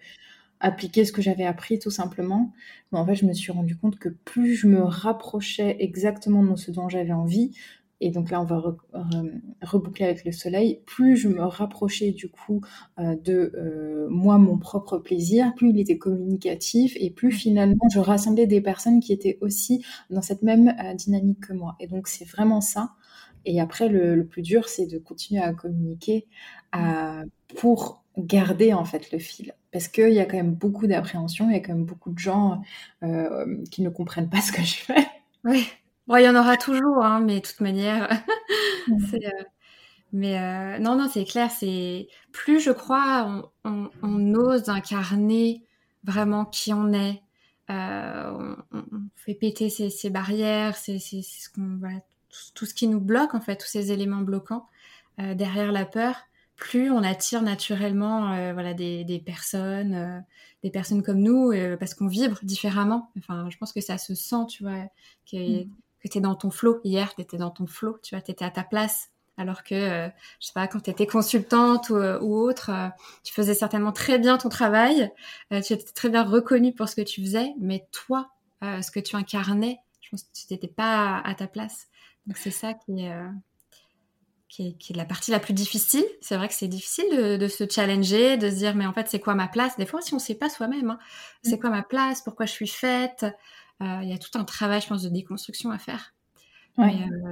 [0.59, 2.53] appliquer ce que j'avais appris tout simplement.
[2.91, 6.55] Mais en fait, je me suis rendu compte que plus je me rapprochais exactement de
[6.55, 7.51] ce dont j'avais envie,
[8.03, 8.61] et donc là on va
[9.61, 12.59] reboucler avec le soleil, plus je me rapprochais du coup
[12.99, 17.99] euh, de euh, moi, mon propre plaisir, plus il était communicatif et plus finalement je
[17.99, 21.77] rassemblais des personnes qui étaient aussi dans cette même euh, dynamique que moi.
[21.79, 22.91] Et donc c'est vraiment ça.
[23.45, 26.27] Et après le, plus dur c'est de continuer à communiquer
[27.55, 29.53] pour garder en fait le fil.
[29.71, 32.19] Parce qu'il y a quand même beaucoup d'appréhension, il y a quand même beaucoup de
[32.19, 32.61] gens
[33.71, 35.07] qui ne comprennent pas ce que je fais.
[35.45, 35.67] Oui.
[36.07, 38.09] Bon, il y en aura toujours, hein, mais de toute manière,
[39.09, 39.43] c'est, euh,
[40.13, 41.49] mais euh, non, non, c'est clair.
[41.51, 45.63] C'est plus je crois, on, on, ose incarner
[46.03, 47.21] vraiment qui on est.
[47.69, 48.83] Euh, on,
[49.15, 51.99] fait péter ces, ces barrières, c'est ce qu'on, voilà,
[52.53, 54.67] tout, ce qui nous bloque en fait, tous ces éléments bloquants
[55.17, 56.15] derrière la peur.
[56.57, 60.23] Plus on attire naturellement, voilà, des, des personnes,
[60.63, 63.11] des personnes comme nous, parce qu'on vibre différemment.
[63.17, 64.85] Enfin, je pense que ça se sent, tu vois,
[65.31, 65.69] que, mmh
[66.03, 66.81] que tu es dans ton flow.
[66.83, 69.09] Hier, tu étais dans ton flow, tu vois, tu étais à ta place.
[69.37, 70.07] Alors que, euh,
[70.39, 72.89] je sais pas, quand tu étais consultante ou, euh, autre, euh,
[73.23, 75.11] tu faisais certainement très bien ton travail,
[75.49, 78.29] tu étais très bien reconnue pour ce que tu faisais, mais toi,
[78.61, 81.87] ce que tu incarnais, je pense que tu n'étais pas à, ta place.
[82.27, 83.13] Donc c'est ça qui est,
[84.47, 86.05] qui est, qui, est, la partie la plus difficile.
[86.21, 89.09] C'est vrai que c'est difficile de, de, se challenger, de se dire, mais en fait,
[89.09, 89.75] c'est quoi ma place?
[89.75, 90.99] Des fois, si on ne sait pas soi-même, hein,
[91.43, 91.59] c'est mmh.
[91.59, 92.21] quoi ma place?
[92.21, 93.25] Pourquoi je suis faite?
[93.25, 93.31] euh,
[94.01, 96.13] il y a tout un travail, je pense, de déconstruction à faire.
[96.79, 96.83] Euh,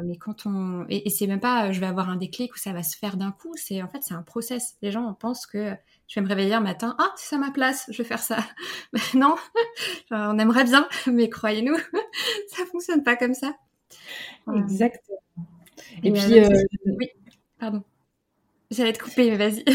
[0.03, 2.73] mais, quand on et, c'est même pas euh, je vais avoir un déclic où ça
[2.73, 4.75] va se faire d'un coup c'est en fait c'est un process.
[4.83, 5.73] Les gens pensent que
[6.07, 8.37] je vais me réveiller un matin ah c'est ça ma place je vais faire ça.
[9.15, 9.35] Non
[10.11, 11.75] on aimerait bien mais croyez-nous
[12.49, 13.55] ça fonctionne pas comme ça.
[14.55, 15.17] Exactement.
[16.03, 16.39] Et, et puis
[16.99, 17.09] oui
[17.57, 17.83] pardon
[18.71, 19.65] J'allais te couper, mais vas-y.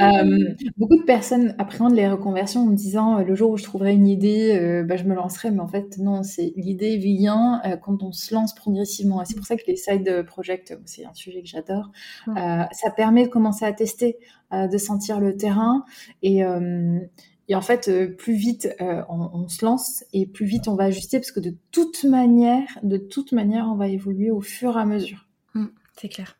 [0.00, 3.62] euh, beaucoup de personnes appréhendent les reconversions en me disant euh, le jour où je
[3.62, 5.50] trouverai une idée, euh, bah, je me lancerai.
[5.50, 9.20] Mais en fait, non, c'est l'idée vient euh, quand on se lance progressivement.
[9.20, 11.90] Et c'est pour ça que les side projects, c'est un sujet que j'adore.
[12.26, 14.16] ça permet de commencer à tester,
[14.52, 15.84] de sentir le terrain
[16.22, 16.42] et
[17.48, 21.18] et en fait, plus vite on, on, se lance et plus vite on va ajuster
[21.18, 24.84] parce que de toute manière, de toute manière, on va évoluer au fur et à
[24.84, 25.26] mesure.
[25.54, 26.39] Mmh, c'est clair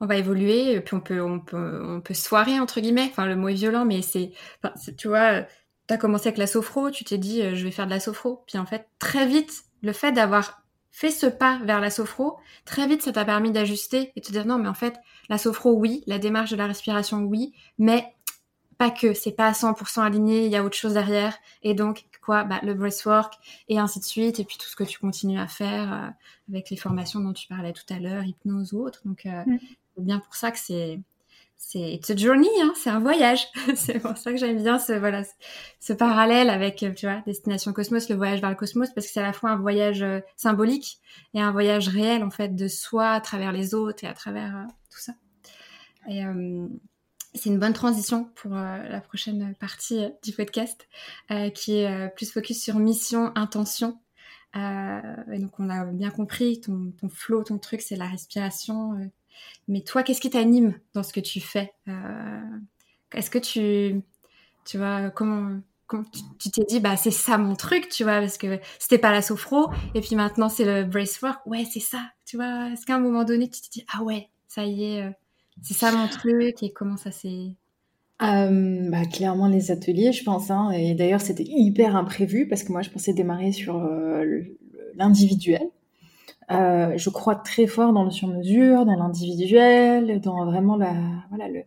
[0.00, 3.08] on va évoluer, puis on peut, on peut, on peut soirer entre guillemets.
[3.10, 4.32] Enfin, le mot est violent, mais c'est,
[4.62, 5.42] enfin, tu vois,
[5.88, 8.00] tu as commencé avec la sophro, tu t'es dit, euh, je vais faire de la
[8.00, 8.42] sophro.
[8.46, 12.86] Puis en fait, très vite, le fait d'avoir fait ce pas vers la sophro, très
[12.88, 15.72] vite ça t'a permis d'ajuster et de te dire non mais en fait la sophro
[15.72, 18.12] oui, la démarche de la respiration oui, mais
[18.76, 22.06] pas que, c'est pas à 100% aligné, il y a autre chose derrière et donc
[22.20, 22.44] quoi?
[22.44, 23.34] Bah, le breathwork
[23.68, 26.08] et ainsi de suite et puis tout ce que tu continues à faire euh,
[26.50, 29.00] avec les formations dont tu parlais tout à l'heure, hypnose ou autre.
[29.04, 29.58] Donc euh, mm.
[30.00, 31.00] C'est bien pour ça que c'est
[31.62, 33.46] c'est it's journey, hein, c'est un voyage.
[33.76, 38.50] c'est pour ça que j'aime bien ce parallèle avec vois destination cosmos, le voyage vers
[38.50, 40.98] le cosmos, parce que c'est à la fois un voyage euh, symbolique
[41.34, 44.56] et un voyage réel en fait de soi à travers les autres et à travers
[44.56, 45.12] euh, tout ça.
[46.08, 46.66] Euh,
[47.34, 50.88] c'est une bonne transition pour la prochaine partie du podcast
[51.54, 54.00] qui est plus focus sur mission, intention.
[54.54, 58.98] donc on a bien compris ton flow, ton truc, c'est la respiration
[59.68, 62.40] mais toi, qu'est-ce qui t'anime dans ce que tu fais euh,
[63.12, 64.02] Est-ce que tu,
[64.64, 65.60] tu vois, comment,
[66.38, 69.22] tu t'es dit, bah c'est ça mon truc, tu vois, parce que c'était pas la
[69.22, 72.70] sophro, et puis maintenant c'est le bracework, ouais, c'est ça, tu vois.
[72.72, 75.10] Est-ce qu'à un moment donné, tu te dis, ah ouais, ça y est, euh,
[75.62, 77.54] c'est ça mon truc, et comment ça s'est...
[78.22, 80.50] Euh, bah, clairement les ateliers, je pense.
[80.50, 83.82] Hein, et d'ailleurs, c'était hyper imprévu parce que moi, je pensais démarrer sur
[84.94, 85.70] l'individuel.
[86.50, 90.94] Euh, je crois très fort dans le sur-mesure, dans l'individuel, dans vraiment la,
[91.28, 91.62] voilà, le,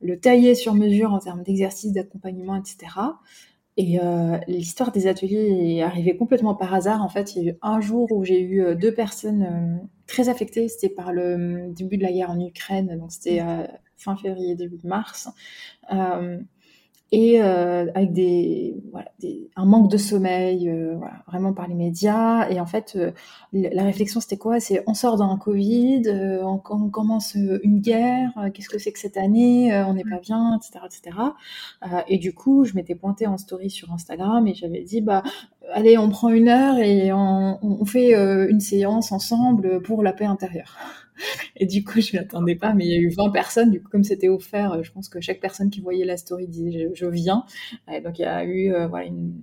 [0.00, 2.88] le tailler sur mesure en termes d'exercice, d'accompagnement, etc.
[3.78, 7.02] Et euh, l'histoire des ateliers est arrivée complètement par hasard.
[7.02, 9.86] En fait, il y a eu un jour où j'ai eu euh, deux personnes euh,
[10.06, 10.68] très affectées.
[10.68, 13.42] C'était par le début de la guerre en Ukraine, donc c'était
[13.98, 15.28] fin février, début mars
[17.12, 21.74] et euh, avec des, voilà, des, un manque de sommeil, euh, voilà, vraiment par les
[21.74, 22.48] médias.
[22.50, 23.12] Et en fait, euh,
[23.52, 24.58] la réflexion, c'était quoi?
[24.58, 28.98] C'est on sort d'un Covid, euh, on, on, commence une guerre, qu'est-ce que c'est que
[28.98, 30.84] cette année On n'est pas bien, etc.
[30.84, 31.18] etc.
[32.08, 35.22] et du coup, je m'étais pointée en story sur Instagram et j'avais dit, bah,
[35.72, 40.26] allez, on prend une heure et on, on fait une séance ensemble pour la paix
[40.26, 40.76] intérieure.
[41.56, 43.70] Et du coup, je m'y attendais pas, mais il y a eu 20 personnes.
[43.70, 46.90] Du coup, comme c'était offert, je pense que chaque personne qui voyait la story disait
[46.94, 47.44] je, viens.
[48.04, 49.40] Donc, il y a eu euh, une,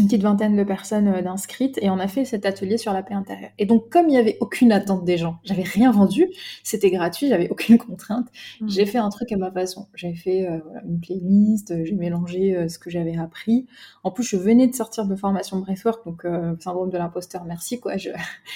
[0.00, 3.02] une petite vingtaine de personnes euh, d'inscrites et on a fait cet atelier sur la
[3.02, 3.50] paix intérieure.
[3.58, 6.28] Et donc, comme il n'y avait aucune attente des gens, j'avais rien vendu,
[6.64, 8.26] c'était gratuit, j'avais aucune contrainte,
[8.60, 8.68] mmh.
[8.68, 9.88] j'ai fait un truc à ma façon.
[9.94, 13.66] J'ai fait euh, une playlist, j'ai mélangé euh, ce que j'avais appris.
[14.02, 16.26] En plus, je venais de sortir de formation Breathwork, donc
[16.60, 17.96] syndrome de l'imposteur, merci quoi.
[17.96, 18.12] J'ai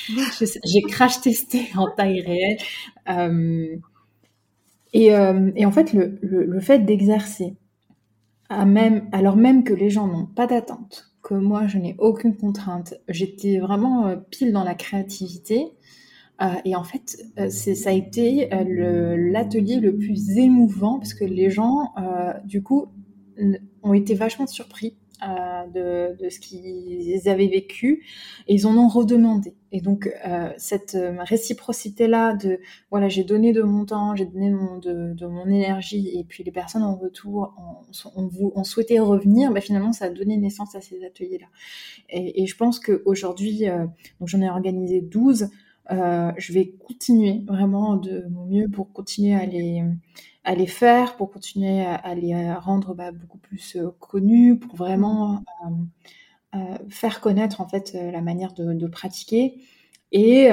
[0.09, 3.81] je, crash testé en taille réelle.
[4.93, 7.57] Et, et, en fait, le, le, le fait d'exercer,
[8.51, 12.95] même, alors même que les gens n'ont pas d'attente, que moi, je n'ai aucune contrainte.
[13.09, 15.73] J'étais vraiment euh, pile dans la créativité.
[16.43, 21.51] Euh, et en fait, euh, ça a été l'atelier le, plus émouvant parce que les
[21.51, 21.95] gens,
[22.45, 22.87] du coup,
[23.83, 28.05] ont été vachement surpris euh, de, ce qu'ils avaient vécu
[28.49, 29.55] et ils en ont redemandé.
[29.71, 32.59] Et donc euh, cette euh, réciprocité-là de
[32.91, 36.83] voilà j'ai donné de mon temps, j'ai donné de, mon énergie et puis les personnes
[36.83, 37.55] en retour
[38.17, 41.47] ont, souhaité revenir, bah, finalement ça a donné naissance à ces ateliers-là.
[42.11, 43.67] Et, je pense qu'aujourd'hui,
[44.19, 45.49] donc j'en ai organisé 12,
[45.91, 49.85] je vais continuer vraiment de mon mieux pour continuer à les
[50.45, 55.43] à les faire, pour continuer à, les rendre bah, beaucoup plus euh, connus, pour vraiment
[55.65, 55.69] euh,
[56.57, 59.55] euh, faire connaître en fait la manière de, pratiquer.
[60.13, 60.49] Et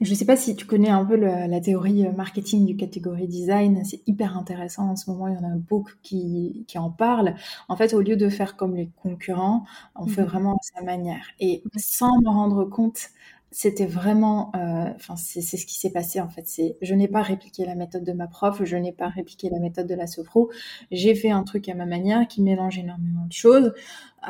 [0.00, 3.84] je ne sais pas si tu connais un peu la théorie marketing du catégorie design,
[3.84, 7.34] c'est hyper intéressant en ce moment, il y en a beaucoup qui, qui en parlent.
[7.68, 9.64] En fait, au lieu de faire comme les concurrents,
[9.96, 10.28] on fait mhm.
[10.28, 11.26] vraiment à sa manière.
[11.40, 13.10] Et sans me rendre compte,
[13.50, 16.42] c'était vraiment, euh, c'est ce qui s'est passé en fait.
[16.46, 19.58] C'est, je n'ai pas répliqué la méthode de ma prof, je n'ai pas répliqué la
[19.58, 20.50] méthode de la Sopro.
[20.90, 23.72] J'ai fait un truc à ma manière qui mélange énormément de choses.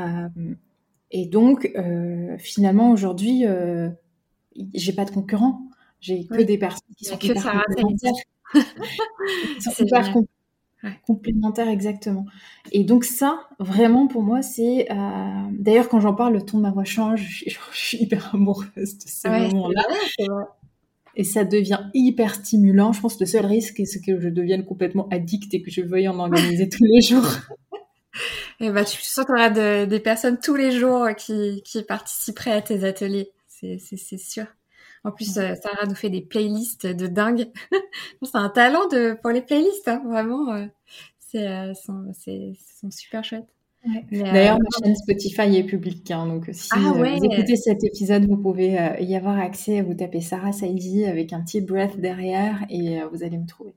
[0.01, 0.29] Euh,
[1.11, 3.45] et donc euh, finalement aujourd'hui,
[4.75, 5.63] j'ai pas de concurrents.
[6.01, 8.13] J'ai que des personnes qui sont que hyper complémentaires.
[11.07, 12.25] Complémentaire, exactement.
[12.71, 14.91] Et donc ça, vraiment pour moi, c'est...
[14.91, 15.49] Euh...
[15.53, 17.45] D'ailleurs, quand j'en parle, le ton de ma voix change.
[17.47, 19.83] Je, suis hyper amoureuse de ce moment-là.
[21.17, 22.93] Et ça devient hyper stimulant.
[22.93, 25.81] Je pense que le seul risque, c'est que je devienne complètement addict et que je
[25.81, 27.29] veuille en organiser tous les jours.
[28.61, 32.53] Et bah, tu sens qu'il y aura des personnes tous les jours qui, qui participeraient
[32.53, 33.33] à tes ateliers.
[33.49, 34.47] C'est sûr.
[35.09, 37.49] En plus, euh, Sarah nous fait des playlists de dingue.
[38.23, 40.53] c'est un talent de, pour les playlists, hein, vraiment.
[40.53, 40.67] Euh,
[41.19, 41.73] c'est euh,
[42.91, 43.49] super chouettes.
[44.13, 48.37] D'ailleurs, ma chaîne Spotify est publique, hein, donc si ah vous écoutez cet épisode, vous
[48.37, 49.81] pouvez y avoir accès.
[49.81, 53.75] Vous tapez Sarah Saidi avec un petit breath derrière et vous allez me trouver.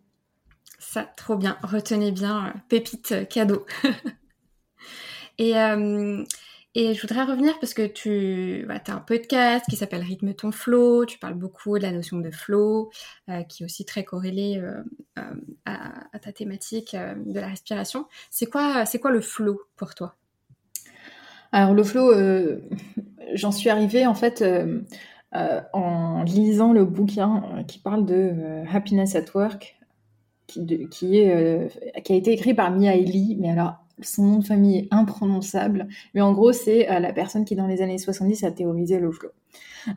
[0.80, 1.56] Ça, trop bien.
[1.64, 3.66] Retenez bien, pépite cadeau.
[5.38, 5.54] et
[6.74, 10.54] Et je voudrais revenir parce que tu bah, as un podcast qui s'appelle Rythme ton
[10.54, 12.92] flow, tu parles beaucoup de la notion de flow,
[13.30, 14.82] euh, qui est aussi très corrélée euh,
[15.20, 15.22] euh,
[15.66, 18.06] à, ta thématique de la respiration.
[18.30, 20.16] C'est quoi, c'est quoi le flow pour toi?
[21.52, 22.14] Alors le flow,
[23.34, 24.42] j'en suis arrivée en fait
[25.34, 29.78] en lisant le bouquin qui parle de Happiness at Work,
[30.48, 34.78] qui, est, qui a été écrit par Mia Ely, mais alors son nom de famille
[34.78, 38.52] est imprononçable, mais en gros, c'est euh, la personne qui, dans les années 70, a
[38.52, 39.30] théorisé le flow.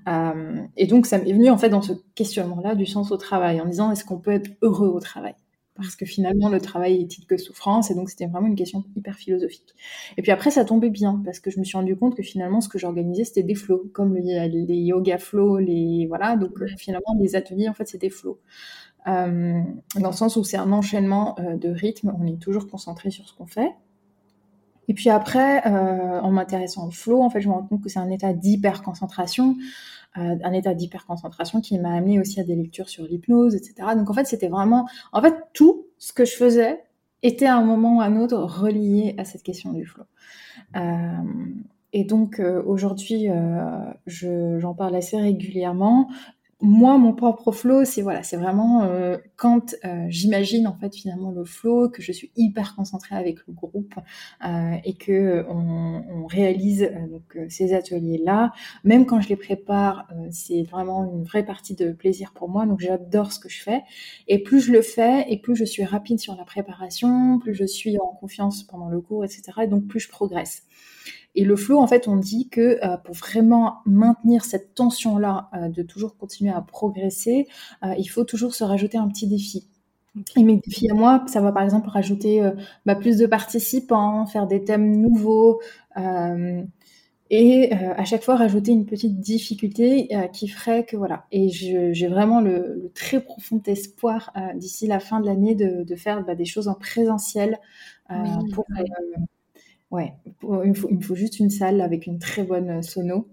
[0.08, 3.60] Euh, et donc, ça m'est venu en fait dans ce questionnement-là du sens au travail,
[3.60, 5.34] en disant est-ce qu'on peut être heureux au travail?
[5.76, 9.16] Parce que finalement le travail est-il que souffrance et donc c'était vraiment une question hyper
[9.16, 9.74] philosophique.
[10.16, 12.60] Et puis après ça tombait bien parce que je me suis rendu compte que finalement
[12.60, 17.16] ce que j'organisais c'était des flows comme les, yoga flows, les voilà donc euh, finalement
[17.18, 18.38] les ateliers en fait c'était flows.
[19.08, 19.60] Euh,
[19.96, 23.34] dans le sens où c'est un enchaînement de rythme, on est toujours concentré sur ce
[23.34, 23.72] qu'on fait.
[24.88, 27.88] Et puis après, euh, en m'intéressant au flow, en fait, je me rends compte que
[27.88, 29.56] c'est un état d'hyper concentration,
[30.18, 33.88] euh, un état d'hyper concentration qui m'a amené aussi à des lectures sur l'hypnose, etc.
[33.96, 36.84] Donc en fait, c'était vraiment, en fait, tout ce que je faisais
[37.22, 40.04] était à un moment ou à un autre relié à cette question du flow.
[40.76, 40.80] Euh,
[41.92, 43.28] et donc euh, aujourd'hui,
[44.06, 46.08] j'en parle assez régulièrement
[46.64, 51.30] moi, mon propre flow, c'est voilà, c'est vraiment euh, quand euh, j'imagine en fait finalement
[51.30, 53.94] le flow, que je suis hyper concentrée avec le groupe
[54.46, 58.52] euh, et que on, réalise donc ces ateliers là.
[58.82, 62.64] Même quand je les prépare, c'est vraiment une vraie partie de plaisir pour moi.
[62.64, 63.82] Donc j'adore ce que je fais.
[64.26, 67.66] Et plus je le fais, et plus je suis rapide sur la préparation, plus je
[67.66, 69.42] suis en confiance pendant le cours, etc.
[69.64, 70.62] Et donc plus je progresse.
[71.34, 75.68] Et le flow, en fait, on dit que euh, pour vraiment maintenir cette tension-là, euh,
[75.68, 77.48] de toujours continuer à progresser,
[77.82, 79.68] euh, il faut toujours se rajouter un petit défi.
[80.36, 82.40] Et mes défis à moi, ça va par exemple rajouter
[82.86, 85.60] bah, plus de participants, faire des thèmes nouveaux,
[87.30, 91.26] et à chaque fois rajouter une petite difficulté qui ferait que voilà.
[91.32, 96.24] Et j'ai vraiment le, très profond espoir d'ici la fin de l'année de, de, faire
[96.24, 97.58] bah, des choses en présentiel
[98.52, 98.66] pour
[99.90, 103.28] Ouais, il me, faut, il faut, juste une salle avec une très bonne euh, sono.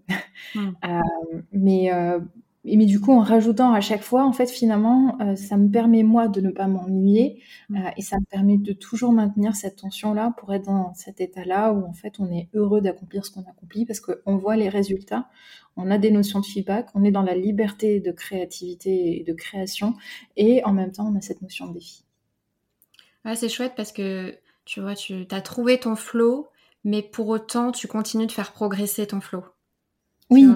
[0.55, 0.69] Mmh.
[0.85, 2.19] Euh, mais, euh,
[2.65, 6.27] mais du coup, en rajoutant à chaque fois, en fait, finalement, ça me permet, moi,
[6.27, 7.79] de ne pas m'ennuyer mmh.
[7.97, 11.85] et ça me permet de toujours maintenir cette tension-là pour être dans cet état-là où,
[11.85, 15.29] en fait, on est heureux d'accomplir ce qu'on accomplit parce qu'on voit les résultats,
[15.77, 19.33] on a des notions de feedback, on est dans la liberté de créativité et de
[19.33, 19.95] création
[20.37, 22.03] et en même temps, on a cette notion de défi.
[23.25, 24.35] Ouais, c'est chouette parce que
[24.65, 26.49] tu vois, tu as trouvé ton flow,
[26.83, 29.43] mais pour autant, tu continues de faire progresser ton flow.
[30.29, 30.47] Oui.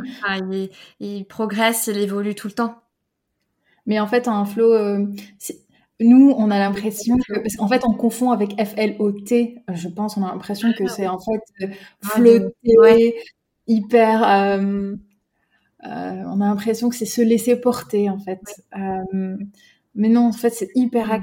[1.00, 2.82] il, progresse, il évolue tout le temps.
[3.86, 5.06] Mais en fait, un flow, euh,
[6.00, 10.32] nous, on a l'impression que, qu'en fait, on confond avec F-L-O-T, je pense, on a
[10.32, 11.68] l'impression que c'est en fait euh,
[12.04, 13.16] ah, flotter,
[13.68, 14.24] hyper.
[14.24, 14.96] Euh,
[15.84, 18.42] on a l'impression que c'est se laisser porter, en fait.
[19.94, 21.20] mais non, en fait, c'est hyper,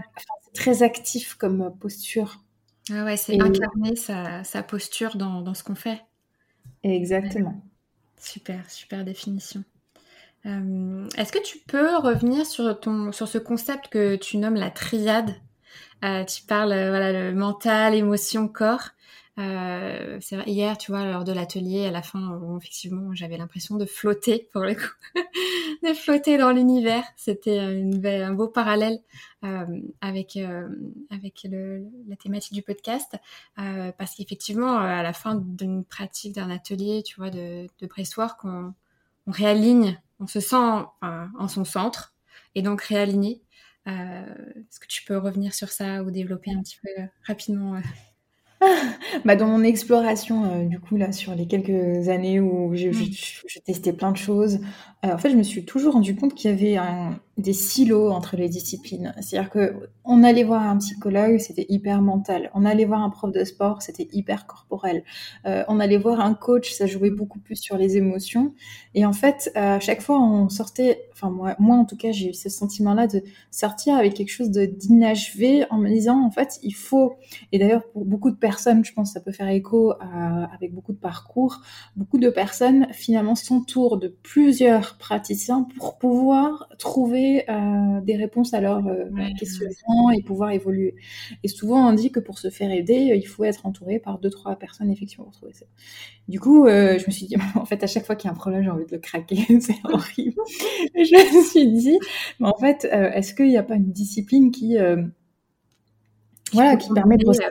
[0.55, 2.43] très actif comme posture.
[2.91, 6.03] Ah ouais, c'est incarner sa, sa, posture dans, dans ce qu'on fait.
[6.83, 7.63] Exactement.
[8.19, 9.65] Super, super définition.
[10.47, 14.71] Euh, est-ce que tu peux revenir sur, ton, sur ce concept que tu nommes la
[14.71, 15.35] triade?
[16.05, 18.91] Euh, Tu parles, euh, voilà, le mental, émotion, corps.
[19.39, 24.49] Euh, hier, tu vois, lors de l'atelier, à la fin, effectivement, j'avais l'impression de flotter,
[24.53, 24.93] pour le coup,
[25.83, 27.05] de flotter dans l'univers.
[27.17, 28.99] C'était un beau parallèle
[29.45, 30.69] euh, avec euh,
[31.11, 33.17] avec le, la thématique du podcast,
[33.59, 38.45] euh, parce qu'effectivement, à la fin d'une pratique, d'un atelier, tu vois, de, de breastwork,
[38.45, 38.75] on,
[39.27, 42.15] on réaligne, on se sent enfin, en son centre,
[42.55, 43.41] et donc réaligné.
[43.87, 47.81] Est-ce que tu peux revenir sur ça ou développer un petit peu rapidement
[49.25, 53.61] bah, dans mon exploration, euh, du coup, là, sur les quelques années où j'ai mmh.
[53.65, 54.61] testé plein de choses,
[55.05, 58.11] euh, en fait, je me suis toujours rendu compte qu'il y avait un, des silos
[58.11, 59.15] entre les disciplines.
[59.21, 62.51] C'est-à-dire que on allait voir un psychologue, c'était hyper mental.
[62.55, 65.05] On allait voir un prof de sport, c'était hyper corporel.
[65.47, 68.55] Euh, on allait voir un coach, ça jouait beaucoup plus sur les émotions.
[68.95, 72.31] Et en fait, à chaque fois, on sortait, enfin moi, moi en tout cas, j'ai
[72.31, 76.59] eu ce sentiment-là de sortir avec quelque chose de d'inachevé en me disant, en fait,
[76.63, 77.17] il faut.
[77.53, 80.73] Et d'ailleurs, pour beaucoup de personnes, je pense, que ça peut faire écho à, avec
[80.73, 81.61] beaucoup de parcours.
[81.97, 88.61] Beaucoup de personnes finalement s'entourent de plusieurs praticiens pour pouvoir trouver euh, des réponses à
[88.61, 89.05] leurs euh,
[89.39, 90.95] questionnements et pouvoir évoluer.
[91.43, 94.19] Et souvent, on dit que pour se faire aider, euh, il faut être entouré par
[94.19, 95.67] deux, trois personnes effectivement pour trouver ça.
[96.29, 98.37] Du coup, je me suis dit, en fait, à chaque fois qu'il y a un
[98.37, 100.41] problème, j'ai envie de le craquer, c'est horrible.
[101.05, 101.99] je me suis dit,
[102.41, 104.77] mais en fait, est-ce qu'il n'y a pas une discipline qui,
[106.53, 107.51] voilà, qui permet de plusieurs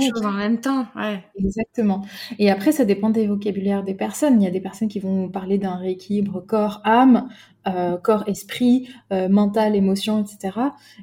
[0.00, 0.86] choses en même temps.
[0.96, 1.22] Ouais.
[1.38, 2.04] Exactement.
[2.38, 4.40] Et après, ça dépend des vocabulaires des personnes.
[4.40, 7.28] Il y a des personnes qui vont parler d'un rééquilibre corps-âme,
[7.66, 10.58] euh, corps-esprit, euh, mental, émotion, etc.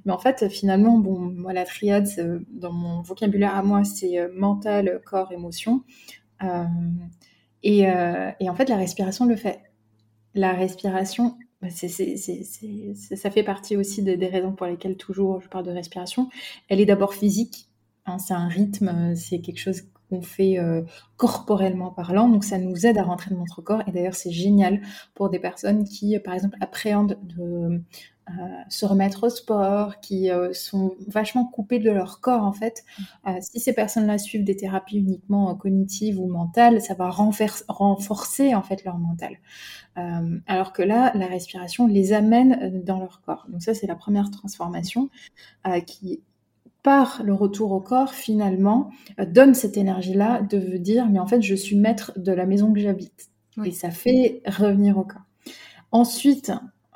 [0.05, 2.07] Mais en fait, finalement, bon, moi, la triade,
[2.51, 5.84] dans mon vocabulaire à moi, c'est euh, mental, corps, émotion.
[7.66, 9.61] Et, et, en fait, la respiration le fait.
[10.36, 11.70] La respiration, bah,
[13.16, 16.30] ça fait partie aussi des raisons pour lesquelles toujours je parle de respiration.
[16.68, 17.70] Elle est d'abord physique,
[18.05, 19.84] hein, c'est un rythme, c'est quelque chose
[20.14, 20.84] qu'on fait euh,
[21.18, 23.82] corporellement parlant, donc ça nous aide à rentrer dans notre corps.
[23.88, 24.82] Et d'ailleurs, c'est génial
[25.16, 27.82] pour des personnes qui, par exemple, appréhendent de
[28.30, 28.32] euh,
[28.70, 32.86] se remettre au sport, qui euh, sont vachement coupées de leur corps en fait.
[33.26, 33.41] Mm.
[33.41, 38.84] si ces personnes-là suivent des thérapies uniquement cognitives ou mentales, ça va renforcer en fait
[38.86, 39.38] leur mental.
[40.47, 43.45] alors que là, la respiration les amène dans leur corps.
[43.49, 45.09] Donc ça, c'est la première transformation
[45.86, 46.22] qui
[46.84, 51.42] par le retour au corps, finalement, euh, donne cette énergie-là de dire, mais en fait,
[51.42, 53.30] je suis maître de la maison que j'habite.
[53.66, 55.22] Et ça fait revenir au corps.
[55.92, 56.52] Ensuite,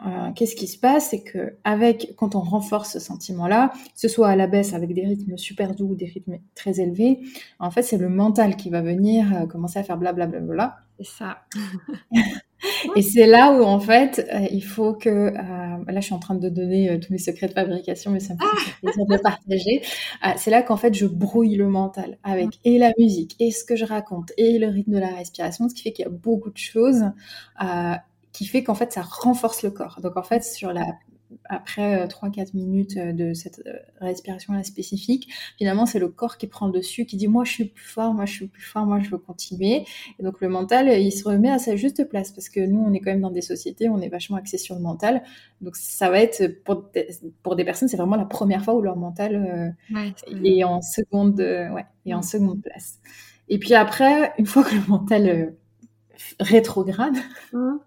[0.05, 1.09] euh, qu'est-ce qui se passe?
[1.11, 4.93] C'est que avec, quand on renforce ce sentiment-là, que ce soit à la baisse avec
[4.93, 7.21] des rythmes super doux ou des rythmes très élevés,
[7.59, 10.39] en fait, c'est le mental qui va venir euh, commencer à faire blablabla.
[10.39, 11.37] Bla, bla, bla, c'est ça.
[12.95, 15.09] Et c'est là où, en fait, euh, il faut que.
[15.09, 18.19] Euh, là, je suis en train de donner euh, tous mes secrets de fabrication, mais
[18.19, 19.81] ça me fait plaisir de partager.
[20.37, 23.75] c'est là qu'en fait, je brouille le mental avec et la musique, et ce que
[23.75, 26.49] je raconte, et le rythme de la respiration, ce qui fait qu'il y a beaucoup
[26.49, 27.03] de choses
[28.33, 29.99] qui fait qu'en fait, ça renforce le corps.
[30.03, 30.85] Donc, en fait, sur la
[31.45, 36.47] après 3-4 euh, minutes euh, de cette euh, respiration-là spécifique, finalement, c'est le corps qui
[36.47, 38.85] prend le dessus, qui dit moi je suis plus fort, moi je suis plus fort,
[38.85, 39.85] moi je veux continuer.
[40.19, 42.93] Et donc le mental, il se remet à sa juste place parce que nous, on
[42.93, 45.23] est quand même dans des sociétés, on est vachement axé sur le mental.
[45.61, 47.07] Donc ça va être pour des,
[47.43, 49.75] pour des personnes, c'est vraiment la première fois où leur mental
[50.43, 52.99] est en seconde, ouais, est en seconde place.
[53.49, 55.55] Et puis après, une fois que le mental
[56.39, 57.15] rétrograde,
[57.53, 57.77] mmh.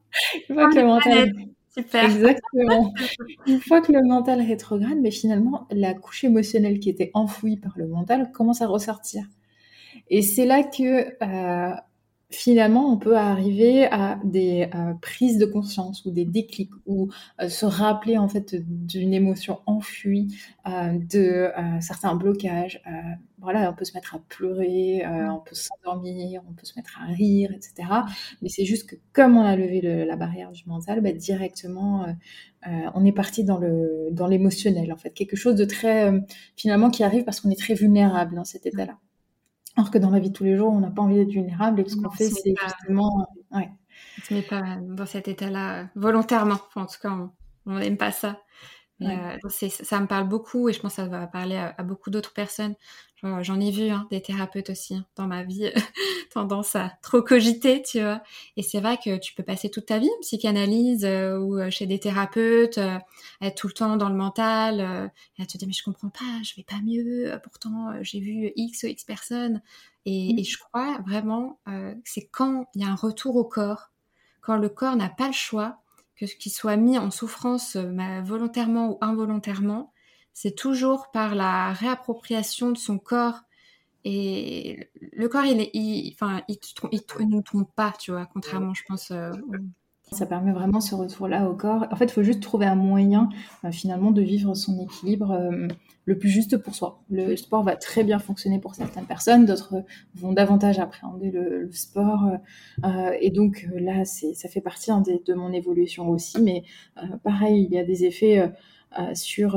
[0.48, 1.32] une fois que le mental
[1.70, 2.04] Super.
[2.04, 2.92] Exactement.
[3.46, 7.72] Une fois que le mental rétrograde, mais finalement, la couche émotionnelle qui était enfouie par
[7.76, 9.24] le mental commence à ressortir.
[10.08, 11.74] Et c'est là que euh,
[12.30, 17.10] finalement, on peut arriver à des euh, prises de conscience ou des déclics ou
[17.40, 21.50] euh, se rappeler en fait d'une émotion enfuie, de
[21.80, 22.82] certains blocages.
[23.38, 27.06] voilà, on peut se mettre à pleurer, on peut s'endormir, on peut se mettre à
[27.06, 27.88] rire, etc.
[28.42, 32.06] Mais c'est juste que comme on a levé la barrière du mental, bah, directement,
[32.66, 36.12] on est parti dans le dans l'émotionnel en fait, quelque chose de très
[36.56, 38.98] finalement qui arrive parce qu'on est très vulnérable dans cet état-là.
[39.80, 41.80] Alors que dans la vie de tous les jours, on n'a pas envie d'être vulnérable
[41.80, 43.26] et ce qu'on fait, c'est justement.
[43.50, 43.70] Ouais.
[44.18, 46.58] On se met pas dans cet état-là euh, volontairement.
[46.74, 47.16] en tout cas,
[47.64, 48.42] on n'aime pas ça.
[49.00, 49.38] Euh,
[49.70, 52.74] ça me parle beaucoup et je pense que ça va parler à, beaucoup d'autres personnes.
[53.22, 55.70] J'en ai vu hein, des thérapeutes aussi hein, dans ma vie,
[56.32, 58.22] tendance à trop cogiter, tu vois.
[58.56, 61.70] Et c'est vrai que tu peux passer toute ta vie en psychanalyse euh, ou euh,
[61.70, 62.78] chez des thérapeutes,
[63.40, 66.54] être tout le temps dans le mental, et te dire mais je comprends pas, je
[66.56, 69.62] vais pas mieux, pourtant j'ai vu X ou X personnes.
[70.06, 70.38] Et, mmh.
[70.38, 73.90] et je crois vraiment que c'est quand il y a un retour au corps,
[74.40, 75.80] quand le corps n'a pas le choix,
[76.20, 79.92] que ce qui soit mis en souffrance euh, volontairement ou involontairement,
[80.32, 83.40] c'est toujours par la réappropriation de son corps.
[84.04, 86.58] Et le corps, il est, enfin, il,
[86.92, 89.30] il, ne trompe pas, tu vois, contrairement, je pense, euh,
[90.12, 91.86] ça permet vraiment ce retour-là au corps.
[91.90, 93.28] En fait, il faut juste trouver un moyen,
[93.64, 95.68] euh, finalement, de vivre son équilibre euh,
[96.04, 97.02] le plus juste pour soi.
[97.10, 99.84] Le sport va très bien fonctionner pour certaines personnes, d'autres
[100.16, 102.28] vont davantage appréhender le, sport.
[102.84, 106.40] Euh, et donc là, ça fait partie hein, de, mon évolution aussi.
[106.42, 106.64] Mais
[107.22, 108.50] pareil, il y a des effets
[109.14, 109.56] sur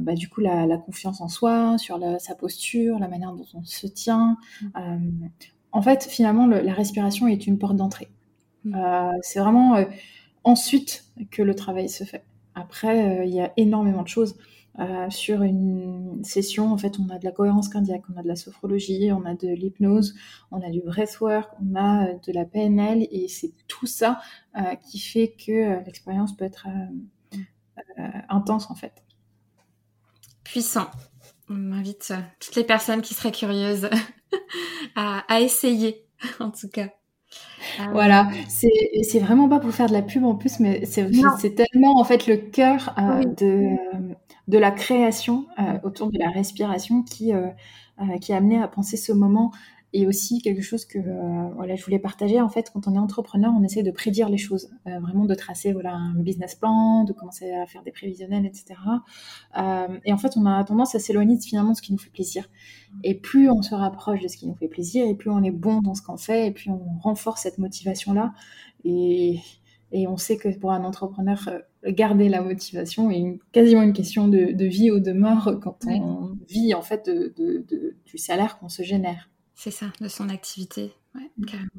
[0.00, 3.86] bah, du coup la, confiance en soi, sur sa posture, la manière dont on se
[3.86, 4.36] tient.
[4.62, 5.28] Mmh.
[5.72, 8.08] en fait, finalement, la respiration est une porte d'entrée.
[8.64, 8.74] Mm.
[8.74, 9.84] Euh, c'est vraiment euh,
[10.42, 12.24] ensuite que le travail se fait.
[12.54, 14.36] Après, euh, il y a énormément de choses.
[15.08, 18.34] sur une session, en fait, on a de la cohérence cardiaque, on a de la
[18.34, 20.16] sophrologie, on a de l'hypnose,
[20.50, 24.20] on a du breathwork, on a de la PNL, et c'est tout ça
[24.82, 26.66] qui fait que l'expérience peut être
[28.28, 29.02] intense, en fait.
[30.44, 30.90] Puissant.
[31.48, 33.88] On invite toutes les personnes qui seraient curieuses
[34.96, 36.06] à essayer,
[36.40, 36.88] en tout cas.
[37.80, 41.98] Ah voilà, c'est vraiment pas pour faire de la pub en plus, mais c'est tellement
[41.98, 43.70] en fait le cœur euh, de,
[44.48, 47.48] de la création euh, autour de la respiration qui, euh,
[48.20, 49.50] qui a amené à penser ce moment
[49.96, 50.98] et aussi quelque chose que
[51.54, 52.40] voilà, je voulais partager.
[52.40, 55.72] En fait, quand on est entrepreneur, on essaie de prédire les choses, vraiment de tracer
[55.72, 58.74] voilà un business plan, de commencer à faire des prévisionnels, etc.
[60.04, 62.50] et en fait, on a tendance à s'éloigner finalement de ce qui nous fait plaisir.
[63.04, 65.52] Et plus on se rapproche de ce qui nous fait plaisir, et plus on est
[65.52, 68.34] bon dans ce qu'on fait, et plus on renforce cette motivation-là.
[68.84, 69.38] Et,
[69.92, 74.26] et on sait que pour un entrepreneur, euh, garder la motivation est quasiment une question
[74.26, 77.64] de, vie ou de mort quand on vit en fait de,
[78.04, 79.30] du salaire qu'on se génère.
[79.54, 80.92] C'est ça, de son activité.
[81.14, 81.44] Ouais, mm.
[81.46, 81.70] carrément.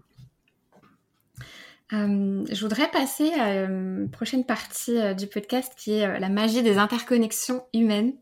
[1.93, 6.63] Euh, je voudrais passer à une prochaine partie euh, du podcast qui est la magie
[6.63, 8.13] des interconnexions humaines.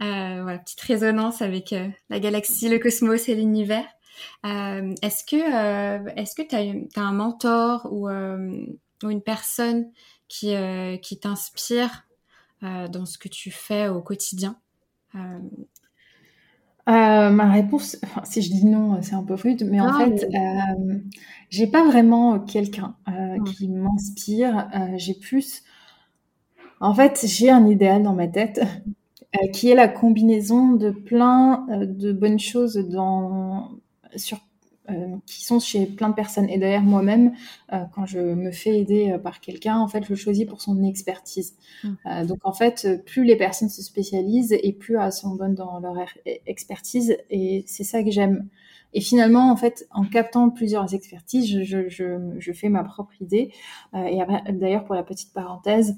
[0.00, 1.74] voilà, petite résonance avec
[2.08, 3.86] la galaxie, le cosmos et l'univers.
[4.44, 8.08] est-ce que est-ce que tu as, un mentor ou
[9.02, 9.90] ou une personne
[10.28, 12.06] qui, euh, qui t'inspire
[12.62, 14.58] euh, dans ce que tu fais au quotidien?
[16.88, 20.28] Euh, ma réponse, si je dis non, c'est un peu rude, mais en fait,
[21.48, 22.96] j'ai pas vraiment quelqu'un
[23.46, 24.68] qui m'inspire.
[24.96, 25.62] j'ai plus,
[26.80, 28.60] en fait, j'ai un idéal dans ma tête
[29.52, 33.70] qui est la combinaison de plein de bonnes choses dans
[34.16, 34.40] sur euh,
[35.26, 36.48] qui sont chez plein de personnes.
[36.48, 37.32] Et d'ailleurs, moi-même,
[37.72, 40.60] euh, quand je me fais aider euh, par quelqu'un, en fait, je le choisis pour
[40.60, 41.54] son expertise.
[41.84, 42.26] Mmh.
[42.26, 45.96] donc, en fait, plus les personnes se spécialisent et plus elles sont bonnes dans leur
[45.98, 47.16] er, expertise.
[47.30, 48.48] Et c'est ça que j'aime.
[48.92, 53.12] Et finalement, en fait, en captant plusieurs expertises, je, je, je, je fais ma propre
[53.20, 53.52] idée.
[53.94, 54.18] et
[54.52, 55.94] d'ailleurs, pour la petite parenthèse, euh,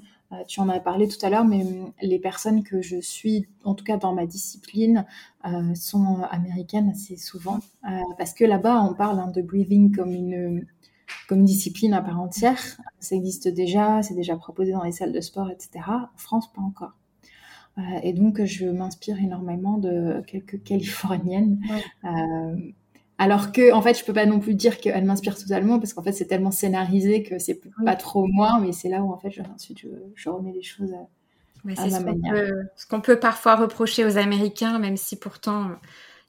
[0.47, 3.75] tu en as parlé tout à l'heure, mais hum, les personnes que je suis, en
[3.75, 5.05] tout cas dans ma discipline,
[5.45, 7.59] euh, sont américaines assez souvent.
[7.89, 10.65] Euh, parce que là-bas, on parle hein, de breathing comme une,
[11.27, 12.59] comme discipline à part entière.
[12.99, 15.85] Ça existe déjà, c'est déjà proposé dans les salles de sport, etc.
[15.87, 16.93] En France, pas encore.
[18.03, 21.59] et donc, je m'inspire énormément de quelques Californiennes.
[23.23, 26.03] Alors que, en fait, je peux pas non plus dire qu'elle m'inspire totalement parce qu'en
[26.03, 29.31] fait, c'est tellement scénarisé que c'est pas trop moi, mais c'est là où en fait,
[29.31, 31.07] je, ensuite, je, remets les choses à,
[31.63, 32.51] ma ce manière.
[32.75, 35.69] ce qu'on peut parfois reprocher aux Américains, même si pourtant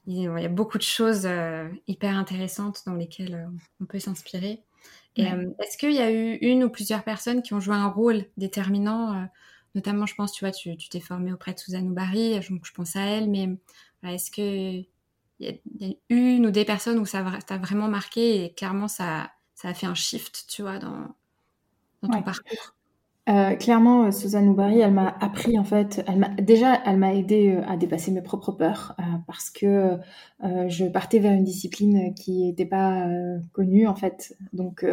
[0.07, 4.63] il y a beaucoup de choses euh, hyper intéressantes dans lesquelles euh, on peut s'inspirer.
[5.17, 7.87] Et euh, est-ce qu'il y a eu une ou plusieurs personnes qui ont joué un
[7.87, 9.27] rôle déterminant
[9.73, 12.95] Notamment, je pense, tu vois, tu t'es formée auprès de Suzanne Oubari, je, je pense
[12.95, 13.49] à elle, mais
[14.03, 14.85] est-ce que
[15.39, 19.31] il y, a une ou des personnes où ça t'a vraiment marqué et clairement ça,
[19.53, 21.13] ça a fait un shift, tu vois, dans,
[22.01, 22.75] dans ton parcours
[23.27, 26.03] euh, clairement, euh, Suzanne Oubari, elle m'a appris en fait.
[26.07, 29.97] Elle m'a déjà, elle m'a aidé euh, à dépasser mes propres peurs euh, parce que
[30.43, 33.07] euh, je partais vers une discipline qui n'était pas
[33.51, 34.37] connue en fait.
[34.53, 34.85] Donc,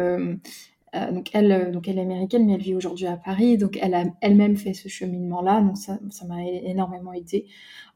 [1.11, 3.57] donc elle, donc elle est américaine, mais elle vit aujourd'hui à Paris.
[3.57, 5.61] Donc elle a elle-même fait ce cheminement-là.
[5.61, 7.47] Donc ça, m'a énormément aidé.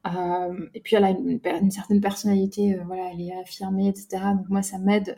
[0.05, 4.23] Euh, et puis elle a une, certaine personnalité, euh, voilà, elle est affirmée, etc.
[4.35, 5.17] Donc moi, ça m'aide.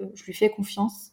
[0.00, 1.10] Euh, je lui fais confiance.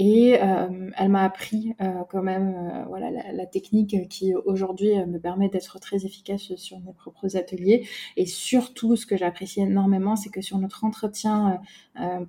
[0.00, 1.74] Et elle m'a appris
[2.08, 7.36] quand même voilà, la, technique qui aujourd'hui me permet d'être très efficace sur mes propres
[7.36, 7.84] ateliers.
[8.16, 11.60] Et surtout, ce que j'apprécie énormément, c'est que sur notre entretien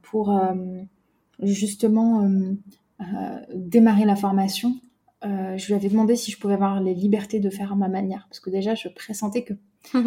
[0.01, 0.31] pour
[1.41, 2.29] justement
[3.53, 4.75] démarrer la formation,
[5.25, 7.89] euh, je lui avais demandé si je pouvais avoir les libertés de faire à ma
[7.89, 8.27] manière.
[8.29, 9.53] Parce que déjà, je pressentais que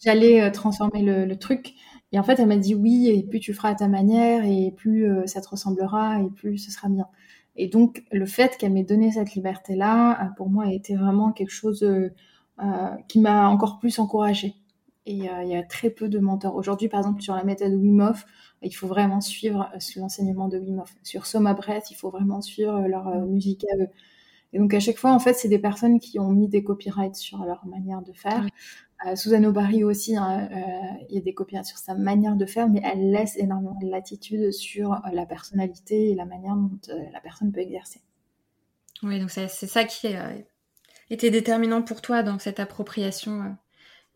[0.00, 1.74] j'allais euh, transformer le, truc.
[2.12, 4.72] Et en fait, elle m'a dit oui, et plus tu feras à ta manière, et
[4.76, 7.06] plus euh, ça te ressemblera, et plus ce sera bien.
[7.56, 11.52] Et donc, le fait qu'elle m'ait donné cette liberté-là, pour moi, a été vraiment quelque
[11.52, 11.86] chose
[13.06, 14.54] qui m'a encore plus encouragée.
[15.06, 16.56] Et il y a très peu de mentors.
[16.56, 18.26] Aujourd'hui, par exemple, sur la méthode Wim Hof,
[18.64, 20.94] il faut vraiment suivre l'enseignement de Wim Hof.
[21.02, 23.88] Sur Soma Breath, il faut vraiment suivre leur musique à eux.
[24.52, 27.16] Et donc à chaque fois, en fait, c'est des personnes qui ont mis des copyrights
[27.16, 28.46] sur leur manière de faire.
[29.06, 32.46] Euh, Suzanne Aubary aussi, hein, euh, il y a des copyrights sur sa manière de
[32.46, 36.70] faire, mais elle laisse énormément de latitude sur euh, la personnalité et la manière dont
[37.12, 38.00] la personne peut exercer.
[39.02, 40.32] Oui, donc c'est ça qui a
[41.10, 43.56] été déterminant pour toi dans cette appropriation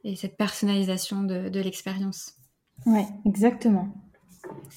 [0.05, 2.37] et cette personnalisation de, de l'expérience.
[2.87, 3.89] Oui, exactement.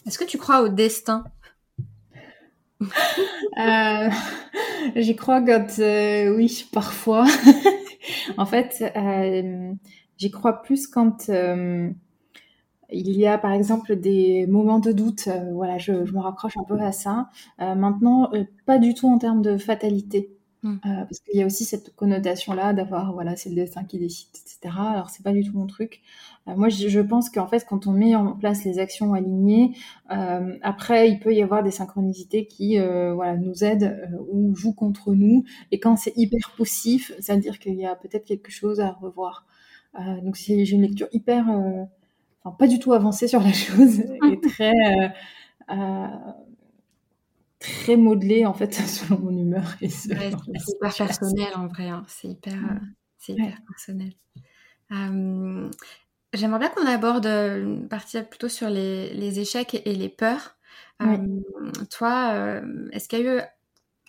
[0.05, 1.23] Est-ce que tu crois au destin?
[2.81, 4.09] Euh,
[4.95, 7.25] J'y crois quand euh, oui, parfois.
[8.37, 9.73] en fait, euh,
[10.17, 11.29] j'y crois plus quand
[12.93, 15.29] il y a par exemple des moments de doute.
[15.53, 17.29] Voilà, je, je, me raccroche un peu à ça.
[17.59, 18.31] maintenant,
[18.65, 20.31] pas du tout en termes de fatalité.
[20.63, 20.77] Hmm.
[20.83, 24.75] parce qu'il y a aussi cette connotation-là d'avoir, voilà, c'est le destin qui décide, etc.
[24.77, 26.01] Alors, c'est pas du tout mon truc.
[26.47, 29.75] Euh, moi, je, pense qu'en fait, quand on met en place les actions alignées,
[30.11, 34.73] euh, après, il peut y avoir des synchronicités qui euh, voilà, nous aident ou jouent
[34.73, 35.43] contre nous.
[35.71, 38.91] Et quand c'est hyper poussif, ça veut dire qu'il y a peut-être quelque chose à
[38.91, 39.45] revoir.
[40.23, 41.47] donc, j'ai une lecture hyper
[42.43, 44.73] enfin, pas du tout avancé sur la chose et très,
[47.61, 49.75] très modelé en fait selon mon humeur.
[49.81, 52.03] Et c'est hyper personnel en vrai, hein.
[52.07, 52.57] c'est hyper,
[53.17, 54.13] c'est hyper personnel.
[56.33, 60.57] J'aimerais bien qu'on aborde une partie plutôt sur les, les échecs et les peurs.
[61.89, 63.41] toi, est-ce qu'il y a eu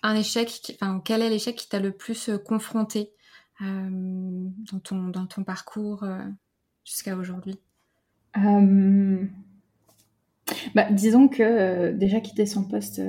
[0.03, 3.13] un échec, enfin, quel est l'échec qui t'a le plus confronté
[3.59, 6.05] dans, ton, dans ton parcours
[6.85, 7.59] jusqu'à aujourd'hui?
[10.75, 13.01] Bah, disons que déjà quitter son poste,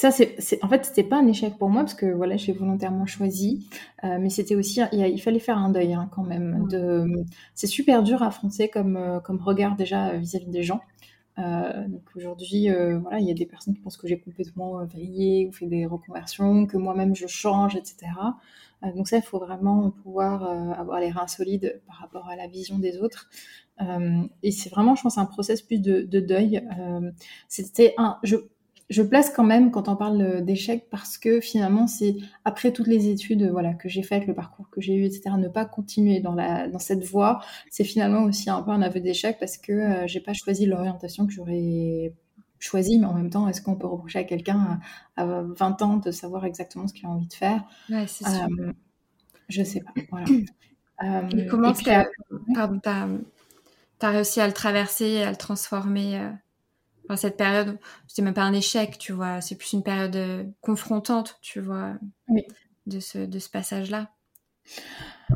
[0.00, 3.04] ça, c'est, en fait, c'était pas un échec pour moi parce que voilà, j'ai volontairement
[3.04, 3.68] choisi,
[4.02, 6.66] euh, mais c'était aussi, il, fallait faire un deuil hein, quand même.
[6.68, 7.06] De,
[7.54, 10.80] c'est super dur à affronter comme, euh, comme regard déjà vis-à-vis des gens.
[11.38, 12.68] Euh, donc aujourd'hui,
[13.02, 15.84] voilà, il y a des personnes qui pensent que j'ai complètement vrillé ou fait des
[15.84, 18.12] reconversions, que moi-même je change, etc.
[18.94, 20.44] donc ça, il faut vraiment pouvoir
[20.78, 23.28] avoir les reins solides par rapport à la vision des autres.
[24.42, 26.62] Et c'est vraiment, je pense, un process plus de, de deuil.
[27.48, 28.36] c'était un, je,
[28.90, 33.08] je place quand même quand on parle d'échec parce que finalement c'est après toutes les
[33.08, 35.30] études voilà que j'ai faites, le parcours que j'ai eu, etc.
[35.38, 39.00] Ne pas continuer dans la dans cette voie, c'est finalement aussi un peu un aveu
[39.00, 42.12] d'échec parce que euh, j'ai pas choisi l'orientation que j'aurais
[42.58, 44.80] choisi, mais en même temps, est-ce qu'on peut reprocher à quelqu'un
[45.16, 47.64] à, 20 ans de savoir exactement ce qu'il a envie de faire?
[47.88, 48.44] Ouais, c'est sûr.
[48.60, 48.72] Euh,
[49.48, 49.92] je sais pas.
[50.10, 50.26] Voilà.
[51.04, 52.06] euh, comment tu as,
[54.02, 56.30] as, réussi à le traverser, à le transformer euh,
[57.16, 61.38] cette période, c'est même pas un échec, tu vois, c'est plus une période euh, confrontante,
[61.42, 61.94] tu vois,
[62.86, 64.10] de ce, de ce passage-là.
[65.30, 65.34] Euh,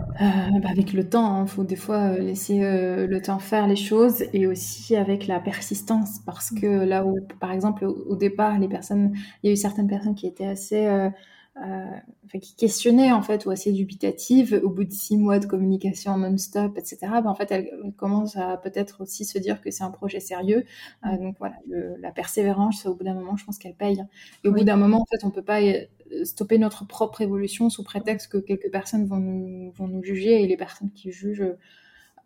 [0.62, 3.76] bah, avec le temps, il hein, faut des fois euh, laisser le temps faire les
[3.76, 8.68] choses et aussi avec la persistance parce que là où, par exemple, au, départ, les
[8.68, 9.12] personnes,
[9.42, 11.10] il y a eu certaines personnes qui étaient assez euh,
[11.56, 16.18] enfin, qui questionnait en fait ou assez dubitative au bout de six mois de communication
[16.18, 16.98] non-stop, etc.
[17.00, 20.64] Ben, en fait, elle, commence à peut-être aussi se dire que c'est un projet sérieux.
[21.06, 21.56] Euh, donc voilà,
[22.00, 24.02] la persévérance, au bout d'un moment, je pense qu'elle paye.
[24.42, 25.84] Et au bout d'un moment, en fait, on peut pas euh,
[26.24, 30.46] stopper notre propre évolution sous prétexte que quelques personnes vont nous, vont nous juger et
[30.46, 31.54] les personnes qui jugent.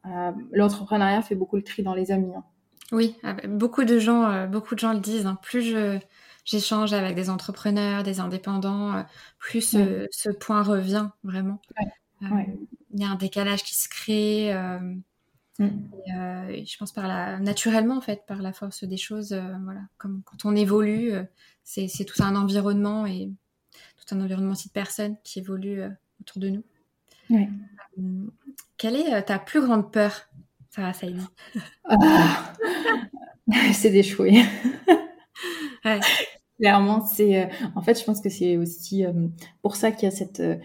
[0.07, 2.35] Euh, L'entrepreneuriat fait beaucoup le tri dans les amis.
[2.35, 2.45] Hein.
[2.93, 5.27] Oui, ah beaucoup de gens, beaucoup de gens le disent.
[5.27, 5.39] Hein.
[5.43, 5.99] Plus je
[6.49, 9.03] j'échange avec des entrepreneurs, des indépendants, euh,
[9.39, 11.61] plus ce, point revient vraiment.
[12.23, 12.27] Euh,
[12.95, 14.55] il y a un décalage qui se crée.
[14.55, 14.79] Euh,
[15.59, 15.69] mm.
[16.07, 19.33] je pense par la naturellement en fait par la force des choses
[19.65, 21.13] voilà comme quand on évolue
[21.65, 23.31] c'est tout un environnement et
[23.97, 25.83] tout un environnement aussi de personnes qui évoluent
[26.21, 26.65] autour de nous
[28.77, 30.29] quelle est ta plus grande peur?
[30.71, 31.27] Sarah Saïdi
[31.85, 32.55] ah.
[33.73, 34.45] c'est d'échouer
[35.85, 36.01] ouais.
[36.59, 37.45] Clairement, c'est.
[37.45, 37.47] Euh,
[37.77, 39.13] en fait, je pense que c'est aussi euh,
[39.63, 40.41] pour ça qu'il y a cette.
[40.41, 40.57] Euh,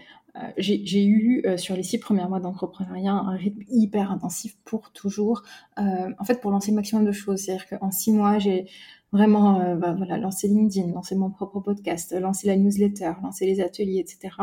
[0.58, 5.44] j'ai eu sur les six premiers mois d'entrepreneuriat un rythme hyper intensif pour toujours,
[5.76, 7.38] en fait, pour lancer le maximum de choses.
[7.42, 8.66] C'est-à-dire qu'en six mois, j'ai
[9.12, 14.00] vraiment bah, voilà, lancé LinkedIn, lancé mon propre podcast, lancé la newsletter, lancé les ateliers,
[14.00, 14.34] etc.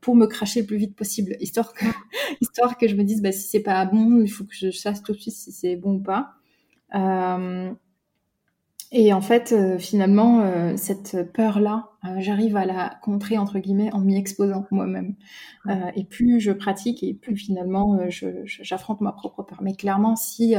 [0.00, 1.84] pour me cracher le plus vite possible, histoire que,
[2.40, 5.02] histoire que je me dise, bah, si c'est pas bon, il faut que je sache
[5.02, 6.34] tout de suite si c'est bon ou pas.
[8.92, 13.92] Et en fait, euh, finalement, euh, cette peur-là, euh, j'arrive à la contrer, entre guillemets,
[13.92, 15.16] en m'y exposant moi-même.
[15.96, 19.58] et plus je pratique, et plus finalement, j'affronte ma propre peur.
[19.62, 20.54] Mais clairement, si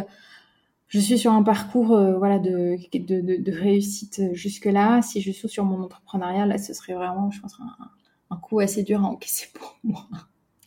[0.89, 5.63] je suis sur un parcours voilà, de, de, de, réussite jusque-là, si je suis sur
[5.63, 7.89] mon entrepreneuriat, là, ce serait vraiment, je pense, un,
[8.29, 10.07] un coup assez dur à encaisser pour moi.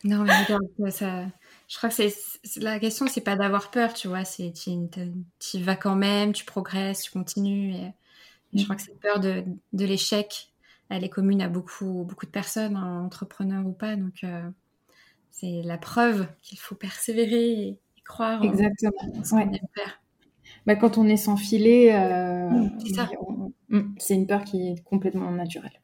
[0.03, 1.27] Non, mais regarde, ça,
[1.71, 2.13] je crois que c'est
[2.57, 7.03] la question, c'est pas d'avoir peur, tu vois, c'est tu vas quand même, tu progresses,
[7.03, 7.73] tu continues.
[7.73, 7.93] Et,
[8.53, 10.51] je crois que cette peur de, de l'échec,
[10.89, 13.95] elle est commune à beaucoup beaucoup de personnes, hein, entrepreneurs ou pas.
[13.95, 14.49] Donc euh,
[15.29, 18.43] c'est la preuve qu'il faut persévérer et, croire.
[18.43, 18.91] Exactement.
[19.17, 19.49] En, ce ouais.
[19.73, 20.01] faire.
[20.65, 22.49] Bah, quand on est sans filet, euh,
[23.69, 25.79] mm, c'est une peur qui est complètement naturelle.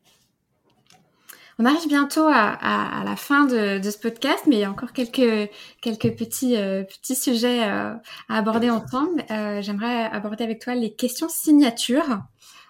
[1.60, 5.18] On arrive bientôt à, la fin de, ce podcast, mais il y a encore quelques,
[5.20, 5.48] euh,
[5.84, 7.96] petits sujets euh,
[8.30, 9.26] à aborder ensemble.
[9.32, 12.22] Euh, j'aimerais aborder avec toi les questions signatures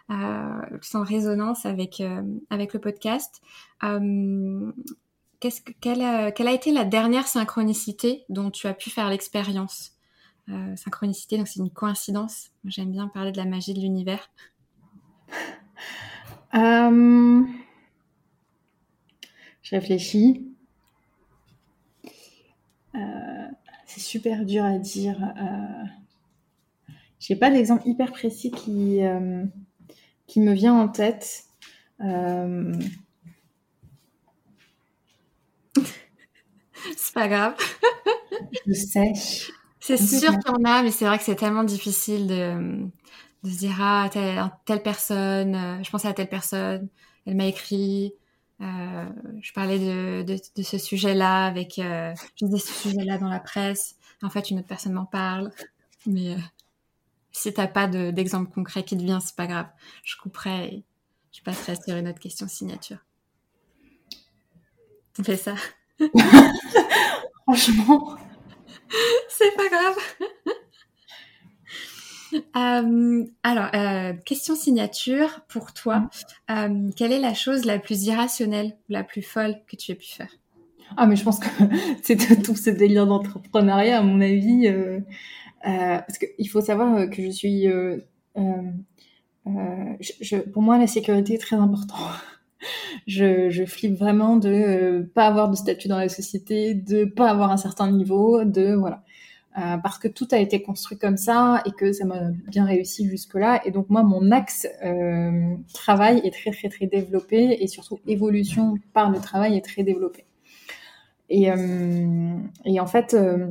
[0.09, 3.41] qui sont en résonance avec, le podcast.
[3.81, 4.71] Quelle,
[6.01, 9.91] a été la dernière synchronicité dont tu as pu faire l'expérience?
[10.77, 12.51] Synchronicité, donc c'est une coïncidence.
[12.63, 14.29] J'aime bien parler de la magie de l'univers.
[19.67, 20.47] Je réfléchis.
[22.95, 23.47] Euh,
[23.85, 25.17] c'est super dur à dire.
[25.37, 25.83] Euh,
[27.19, 29.43] j'ai pas d'exemple hyper précis qui, euh,
[30.27, 31.45] qui me vient en tête.
[36.97, 37.55] C'est pas grave.
[38.67, 39.13] je sais.
[39.79, 42.85] C'est sûr qu'il y en a, mais c'est vrai que c'est tellement difficile de,
[43.43, 44.09] de se dire ah
[44.65, 46.89] telle, personne, euh, je pensais à telle personne,
[47.25, 48.13] elle m'a écrit,
[48.61, 49.05] euh,
[49.41, 53.39] je parlais de, de, de ce sujet-là avec, euh, je disais ce sujet-là dans la
[53.39, 53.95] presse.
[54.23, 55.51] En fait, une autre personne m'en parle,
[56.07, 56.39] mais euh,
[57.31, 59.67] si t'as pas d'exemple concret qui te vient, c'est pas grave.
[60.03, 60.83] Je couperai et
[61.31, 62.97] je passerai sur une autre question signature.
[65.19, 65.55] On fait ça?
[67.43, 68.17] Franchement.
[69.29, 69.97] c'est pas grave.
[72.33, 76.09] Euh, alors, euh, question signature pour toi.
[76.49, 80.07] Euh, quelle est la chose la plus irrationnelle la plus folle que tu aies pu
[80.07, 80.31] faire?
[80.95, 81.47] Ah, mais je pense que
[82.03, 84.67] c'est tout ce délire d'entrepreneuriat, à mon avis.
[85.63, 87.67] parce qu'il faut savoir que je suis...
[89.99, 91.97] Je, pour moi, la sécurité est très importante.
[93.07, 97.29] Je, je flippe vraiment de euh, pas avoir de statut dans la société, de pas
[97.29, 99.03] avoir un certain niveau, de voilà.
[99.57, 103.09] Euh, parce que tout a été construit comme ça et que ça m'a bien réussi
[103.09, 103.59] jusque-là.
[103.65, 108.75] Et donc moi, mon axe euh, travail est très très très développé et surtout évolution
[108.93, 110.25] par le travail est très développé.
[111.29, 113.47] Et, euh, et en fait, euh,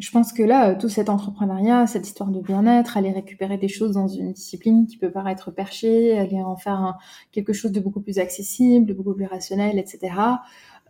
[0.00, 3.92] je pense que là, tout cet entrepreneuriat, cette histoire de bien-être, aller récupérer des choses
[3.92, 6.98] dans une discipline qui peut paraître perchée, aller en faire
[7.30, 10.12] quelque chose de beaucoup plus accessible, de beaucoup plus rationnel, etc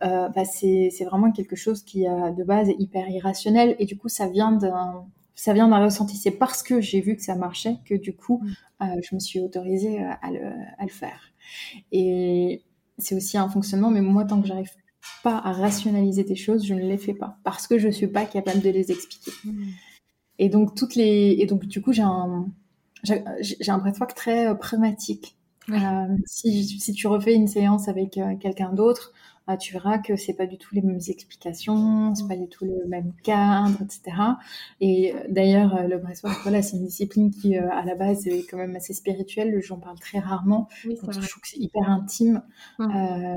[0.02, 3.96] euh, bah c'est vraiment quelque chose qui a de base est hyper irrationnel et du
[3.96, 6.16] coup ça vient d'un ça vient d'un ressenti.
[6.16, 8.84] C'est parce que j'ai vu que ça marchait que du coup mm.
[8.84, 10.46] euh, je me suis autorisée à le,
[10.78, 11.32] à le faire.
[11.92, 12.62] Et
[12.98, 14.70] c'est aussi un fonctionnement, mais moi tant que j'arrive
[15.22, 18.24] pas à rationaliser des choses, je ne les fais pas parce que je suis pas
[18.24, 19.32] capable de les expliquer.
[19.44, 19.64] Mm.
[20.40, 22.46] Et donc toutes les et donc du coup j'ai un
[23.04, 25.36] j'ai un breathwork très euh, pragmatique.
[25.70, 29.12] Euh, si, si tu refais une séance avec euh, quelqu'un d'autre,
[29.50, 32.66] ah, tu verras que c'est pas du tout les mêmes explications, c'est pas du tout
[32.66, 34.14] le même cadre, etc.
[34.82, 38.26] Et euh, d'ailleurs, euh, le breathwork, voilà, c'est une discipline qui, euh, à la base,
[38.26, 39.58] est quand même assez spirituelle.
[39.62, 40.68] J'en parle très rarement.
[40.84, 42.42] je trouve que c'est hyper intime.
[42.78, 43.36] Euh,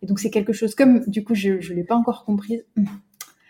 [0.00, 2.64] et donc, c'est quelque chose comme, du coup, je, je l'ai pas encore comprise.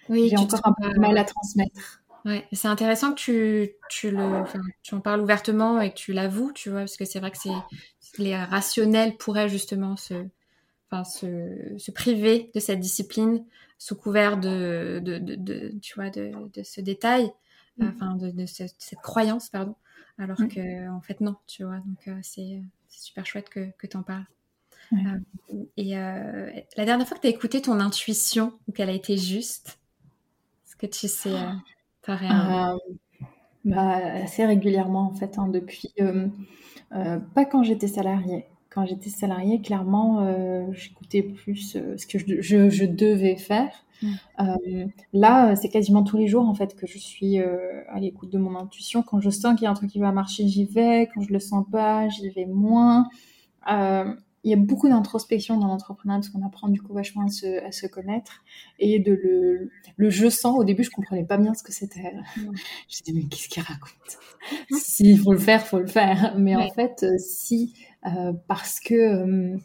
[0.08, 2.02] Oui, J'ai encore un peu de mal à transmettre.
[2.24, 4.42] Ouais, c'est intéressant que tu, tu, le,
[4.82, 7.38] tu en parles ouvertement et que tu l'avoues, tu vois, parce que c'est vrai que
[7.38, 7.50] c'est
[8.18, 10.26] les rationnels pourraient justement se,
[10.90, 13.44] enfin, se, se, priver de cette discipline
[13.78, 17.30] sous couvert de, de, de, de tu vois, de, de ce détail,
[17.78, 17.88] mm.
[17.88, 19.74] enfin, de, de, cette croyance, pardon,
[20.18, 20.48] alors mm.
[20.48, 21.78] que, en fait, non, tu vois.
[21.78, 24.26] Donc, euh, c'est super chouette que, que tu en parles.
[24.92, 28.92] Euh, et euh, la dernière fois que tu as écouté ton intuition ou qu'elle a
[28.92, 29.78] été juste,
[30.66, 31.52] est-ce que tu sais, euh,
[32.08, 32.78] euh,
[33.64, 35.94] bah, Assez régulièrement, en fait, hein, depuis.
[36.90, 42.40] pas quand j'étais salariée quand j'étais salariée, clairement, euh, j'écoutais plus euh, ce que je,
[42.40, 43.72] je, je devais faire.
[44.00, 44.08] Mm.
[44.40, 48.38] Euh, là, c'est quasiment tous les jours en fait que je suis à l'écoute de
[48.38, 49.02] mon intuition.
[49.02, 51.08] Quand je sens qu'il y a un truc qui va marcher, j'y vais.
[51.12, 53.08] Quand je le sens pas, j'y vais moins.
[54.42, 57.62] Il y a beaucoup d'introspection dans l'entrepreneuriat parce qu'on apprend du coup vachement à se,
[57.62, 58.42] à se connaître
[58.78, 60.58] et de le, le je sens.
[60.58, 62.14] Au début, je comprenais pas bien ce que c'était.
[62.38, 62.52] Mm.
[62.88, 64.18] Je disais mais qu'est-ce qu'il raconte?
[64.70, 66.34] S'il faut le faire, faut le faire.
[66.38, 67.74] Mais en fait, si
[68.46, 69.56] parce que euh,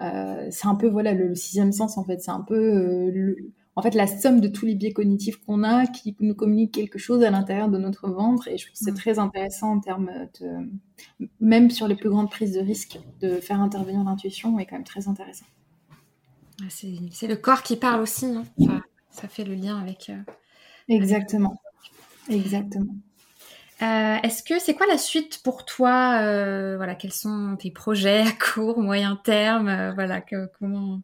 [0.00, 3.36] euh, c'est un peu voilà le, sixième sens en fait, c'est un peu
[3.76, 6.98] en fait la somme de tous les biais cognitifs qu'on a qui nous communiquent quelque
[6.98, 10.10] chose à l'intérieur de notre ventre et je trouve que c'est très intéressant en termes
[10.40, 10.68] de
[11.40, 14.84] même sur les plus grandes prises de risque de faire intervenir l'intuition est quand même
[14.84, 15.46] très intéressant.
[16.70, 18.44] C'est le corps qui parle aussi, non?
[19.10, 20.10] Ça fait le lien avec.
[20.88, 21.60] Exactement.
[22.28, 22.94] Exactement.
[23.80, 28.20] Euh, Est-ce que c'est quoi la suite pour toi euh, Voilà, quels sont tes projets
[28.20, 31.00] à court, moyen terme euh, Voilà, que, comment?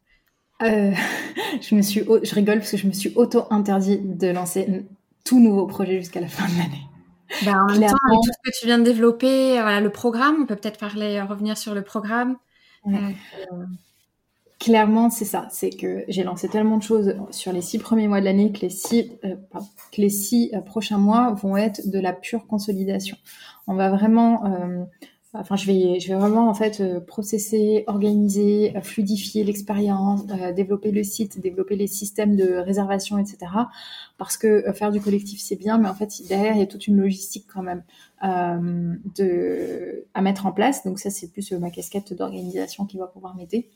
[0.61, 4.87] Je me suis, je rigole parce que je me suis auto interdit de lancer
[5.25, 6.83] tout nouveau projet jusqu'à la fin de l'année.
[7.45, 10.37] Bah, en même temps, avec tout ce que tu viens de développer, voilà, le programme,
[10.41, 12.37] on peut peut-être parler, revenir sur le programme.
[12.85, 13.15] Ouais.
[14.65, 15.47] Clairement, c'est ça.
[15.51, 18.61] C'est que j'ai lancé tellement de choses sur les six premiers mois de l'année que
[18.61, 19.37] les six, euh,
[20.55, 23.19] euh, prochains mois vont être de la pure consolidation.
[23.67, 24.83] On va vraiment, euh,
[25.35, 30.25] enfin, je vais, je vais vraiment en fait processer, organiser, fluidifier l'expérience,
[30.57, 33.37] développer le site, développer les systèmes de réservation, etc.
[34.17, 36.87] Parce que faire du collectif c'est bien, mais en fait derrière il y a toute
[36.87, 37.83] une logistique quand même
[38.23, 38.59] à
[40.23, 40.87] mettre en place.
[40.87, 43.69] Donc ça c'est plus ma casquette d'organisation qui va pouvoir m'aider.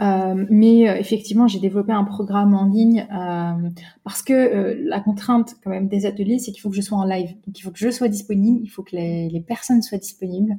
[0.00, 3.70] Euh, mais euh, effectivement, j'ai développé un programme en ligne euh,
[4.02, 7.04] parce que la contrainte quand même des ateliers, c'est qu'il faut que je sois en
[7.04, 7.34] live.
[7.46, 10.56] Donc il faut que je sois disponible, il faut que les personnes soient disponibles.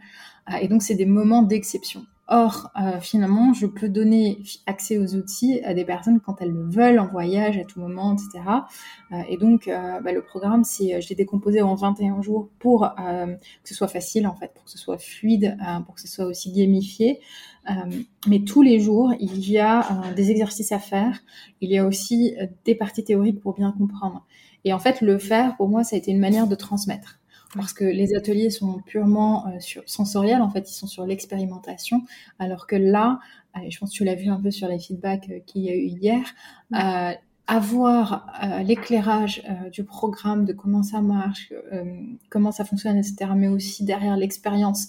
[0.62, 2.06] et donc c'est des moments d'exception.
[2.28, 6.68] Or, euh, finalement, je peux donner accès aux outils à des personnes quand elles le
[6.68, 8.44] veulent, en voyage, à tout moment, etc.
[9.12, 12.90] Euh, et donc, euh, bah, le programme, c'est, je l'ai décomposé en 21 jours pour
[12.96, 15.56] que ce soit facile, en fait, pour que ce soit fluide,
[15.86, 17.20] pour que ce soit aussi gamifié.
[18.28, 21.20] mais tous les jours, il y a des exercices à faire.
[21.62, 24.26] Il y a aussi des parties théoriques pour bien comprendre.
[24.64, 27.20] Et en fait, le faire, pour moi, ça a été une manière de transmettre
[27.56, 32.04] parce que les ateliers sont purement euh, sur, sensoriels, en fait, ils sont sur l'expérimentation,
[32.40, 33.20] alors que là,
[33.58, 35.70] euh, je pense que tu l'as vu un peu sur les feedbacks euh, qu'il y
[35.70, 36.24] a eu hier,
[36.74, 37.14] euh,
[37.48, 38.26] avoir
[38.64, 41.54] l'éclairage du programme, de comment ça marche,
[42.32, 44.88] comment ça fonctionne, etc., mais aussi derrière l'expérience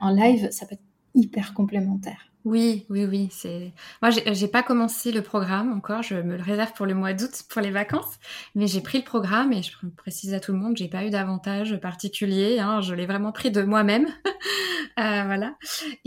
[0.00, 0.82] en live, ça peut être
[1.14, 2.29] hyper complémentaire.
[2.46, 3.28] Oui, oui, oui.
[3.30, 6.02] C'est moi, j'ai pas commencé le programme encore.
[6.02, 8.18] Je me le réserve pour le mois d'août pour les vacances,
[8.54, 11.10] mais j'ai pris le programme et je précise à tout le monde, j'ai pas eu
[11.10, 12.58] d'avantage particulier.
[12.58, 14.06] Hein, je l'ai vraiment pris de moi-même,
[14.98, 15.54] euh, voilà.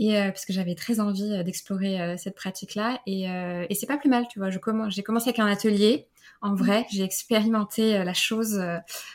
[0.00, 3.96] Et euh, parce que j'avais très envie euh, d'explorer cette pratique-là et, et c'est pas
[3.96, 4.50] plus mal, tu vois.
[4.50, 6.08] Je commence, j'ai commencé avec un atelier.
[6.42, 8.62] En vrai, j'ai expérimenté la chose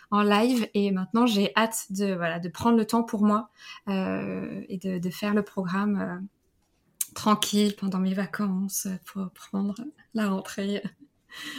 [0.10, 3.50] en live et maintenant j'ai hâte de voilà de prendre le temps pour moi
[3.88, 6.28] et de, de faire le programme
[7.14, 9.76] tranquille pendant mes vacances pour prendre
[10.14, 10.84] la rentrée.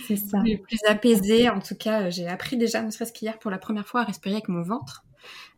[0.07, 0.40] C'est ça.
[0.40, 1.48] Plus, plus apaisée.
[1.48, 4.36] En tout cas, j'ai appris déjà, ne serait-ce qu'hier, pour la première fois, à respirer
[4.36, 5.05] avec mon ventre.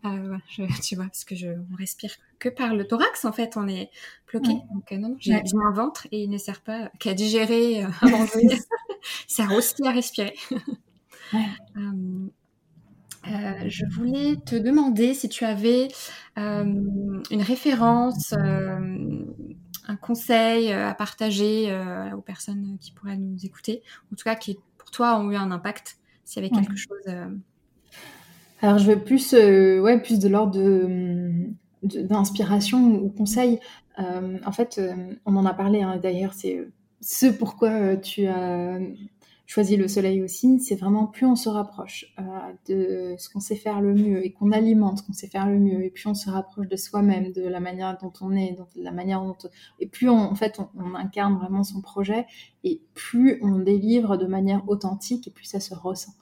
[0.04, 0.36] Euh,
[0.82, 3.90] tu vois, parce que je on respire que par le thorax, en fait, on est
[4.30, 4.52] bloqué.
[4.72, 8.08] Donc, euh, non, j'ai un ventre et il ne sert pas qu'à digérer, euh, à
[8.08, 8.40] manger.
[8.42, 8.58] il
[9.26, 10.34] sert aussi à respirer.
[11.78, 12.28] Euh,
[13.26, 15.88] euh, je voulais te demander si tu avais
[16.36, 18.34] une référence,
[19.92, 23.82] un conseil euh, à partager euh, aux personnes qui pourraient nous écouter,
[24.12, 27.02] en tout cas qui pour toi ont eu un impact, s'il y avait quelque chose.
[27.08, 27.26] Euh,
[28.60, 30.58] Alors je veux plus, ouais, plus de l'ordre
[31.82, 33.60] d'inspiration ou conseil.
[33.98, 34.80] en fait,
[35.26, 36.66] on en a parlé hein, d'ailleurs, c'est
[37.00, 38.78] ce pourquoi tu as
[39.52, 42.22] choisi le soleil aussi, c'est vraiment plus on se rapproche euh,
[42.68, 45.58] de ce qu'on sait faire le mieux et qu'on alimente ce qu'on sait faire le
[45.58, 48.82] mieux, et plus on se rapproche de soi-même, de la manière dont on est, de
[48.82, 49.36] la manière dont
[49.78, 52.24] et plus on, en fait on, incarne vraiment son projet,
[52.64, 56.14] et plus on délivre de manière authentique, et plus ça se ressent.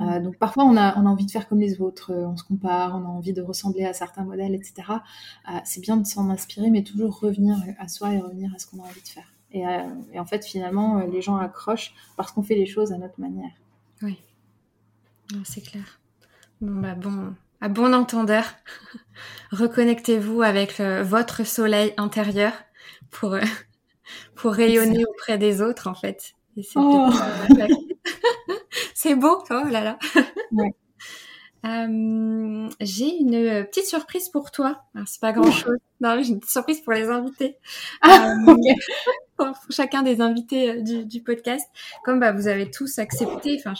[0.00, 3.04] Euh, donc parfois on a, envie de faire comme les autres, on se compare, on
[3.04, 4.74] a envie de ressembler à certains modèles, etc.
[5.50, 8.66] Euh, c'est bien de s'en inspirer, mais toujours revenir à soi et revenir à ce
[8.66, 9.37] qu'on a envie de faire.
[9.54, 12.98] Euh, et, en fait, finalement, euh, les gens accrochent parce qu'on fait les choses à
[12.98, 13.50] notre manière.
[14.02, 14.20] Oui,
[15.44, 16.00] c'est clair.
[16.60, 18.44] Bon, bah bon, à bon entendeur,
[19.50, 22.52] reconnectez-vous avec votre soleil intérieur
[23.10, 23.42] pour, euh,
[24.34, 26.34] pour rayonner auprès des autres, en fait.
[26.74, 27.10] Oh.
[28.94, 29.98] c'est beau, oh là là.
[31.64, 34.84] Euh, j'ai une petite surprise pour toi.
[35.06, 35.78] C'est pas grand chose.
[36.00, 37.56] Non, j'ai une petite surprise pour les invités.
[38.00, 38.56] Ah, euh,
[39.38, 41.68] pour, chacun des invités euh, du, podcast.
[42.04, 43.74] Comme bah, vous avez tous accepté, enfin,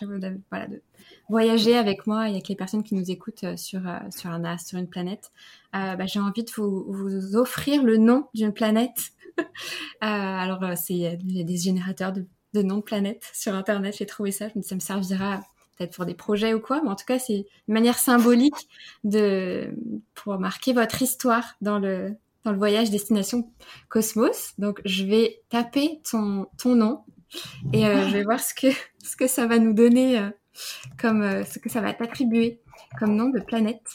[0.50, 0.82] voilà, de
[1.28, 4.66] voyager avec moi et avec les personnes qui nous écoutent euh, sur sur un as,
[4.66, 5.30] sur une planète.
[5.72, 9.10] bah, j'ai envie de vous, offrir le nom d'une planète.
[10.00, 13.96] alors, c'est des générateurs de, noms de planètes sur Internet.
[13.98, 14.48] J'ai trouvé ça.
[14.62, 15.40] Ça me servira
[15.76, 18.68] peut-être pour des projets ou quoi, mais en tout cas, c'est une manière symbolique
[19.04, 19.74] de
[20.14, 23.52] pour marquer votre histoire dans le dans le voyage destination
[23.88, 24.54] Cosmos.
[24.58, 27.04] Donc, je vais taper ton ton nom
[27.72, 28.68] et euh, je vais voir ce que
[29.04, 30.30] ce que ça va nous donner euh,
[31.00, 32.60] comme euh, ce que ça va t'attribuer
[32.98, 33.86] comme nom de planète.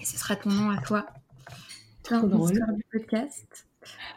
[0.00, 1.06] Et ce sera ton nom à toi.
[2.10, 2.52] Drôle.
[2.52, 3.66] du podcast.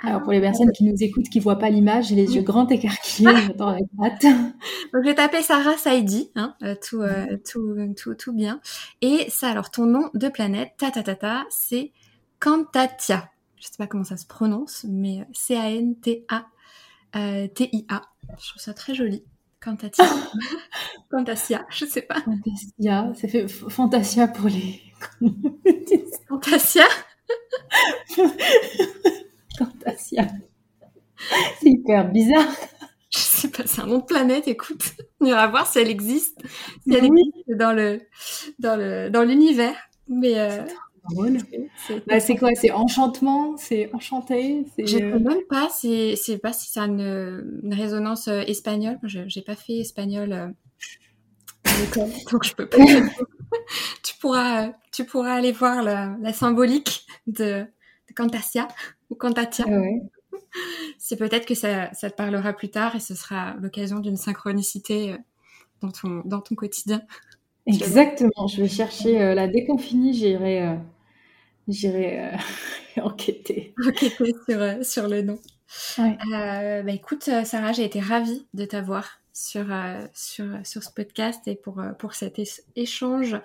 [0.02, 2.68] Alors, pour les personnes qui nous écoutent, qui voient pas l'image, j'ai les yeux grands
[2.68, 4.24] écarquillés, j'attends avec hâte.
[4.24, 7.04] Donc, je vais taper Sarah Saidi, hein, tout,
[7.50, 8.60] tout, tout, tout bien.
[9.02, 11.94] Et ça, alors, ton nom de planète, ta ta ta ta, c'est
[12.46, 13.32] Cantatia.
[13.56, 16.46] Je sais pas comment ça se prononce, mais C-A-N-T-A-T-I-A.
[17.16, 17.48] Euh,
[18.40, 19.24] je trouve ça très joli.
[19.60, 20.06] Cantatia.
[21.10, 22.22] Fantasia, je sais pas.
[22.22, 24.80] Fantasia, ça fait Fantasia pour les...
[26.30, 26.84] Fantasia
[29.58, 30.28] Fantasia.
[31.60, 32.54] C'est hyper bizarre.
[33.10, 34.94] Je sais pas, c'est un nom de planète, écoute.
[35.20, 36.40] On ira voir si elle existe.
[36.84, 38.02] Si elle existe dans le,
[38.60, 39.76] dans le, dans l'univers.
[40.08, 40.64] Mais, euh,
[42.08, 42.50] bah, c'est quoi?
[42.56, 43.58] C'est enchantement?
[43.58, 44.66] C'est enchanté?
[44.78, 48.98] Je ne sais même pas si c'est pas si ça a une, résonance euh, espagnole.
[49.04, 50.48] Je j'ai pas fait espagnol euh,
[52.32, 52.78] donc je peux pas.
[54.04, 57.66] tu pourras tu pourras aller voir la, la symbolique de,
[58.08, 58.68] de Cantasia
[59.10, 59.66] ou Cantatia.
[60.98, 65.14] C'est peut-être que ça, ça, te parlera plus tard et ce sera l'occasion d'une synchronicité
[65.14, 65.18] euh,
[65.82, 67.02] dans ton, dans ton quotidien.
[67.66, 68.48] Exactement.
[68.48, 70.14] Je vais chercher euh, la qu'on finit,
[71.68, 72.32] j'irai
[72.96, 73.74] j'irai enquêter.
[73.86, 75.40] Enquêter sur, sur le nom.
[75.98, 79.68] bah écoute, Sarah, j'ai été ravie de t'avoir sur,
[80.14, 82.40] sur, sur ce podcast et pour, pour cet
[82.76, 83.36] échange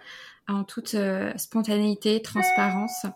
[0.48, 0.96] en toute
[1.36, 3.06] spontanéité, transparence.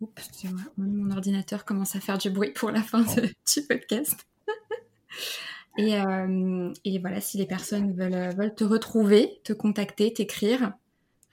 [0.00, 0.44] Oups,
[0.76, 3.02] mon ordinateur commence à faire du bruit pour la fin
[3.54, 4.26] du podcast.
[5.78, 10.72] et, euh, et, voilà, si les personnes veulent, veulent te retrouver, te contacter, t'écrire,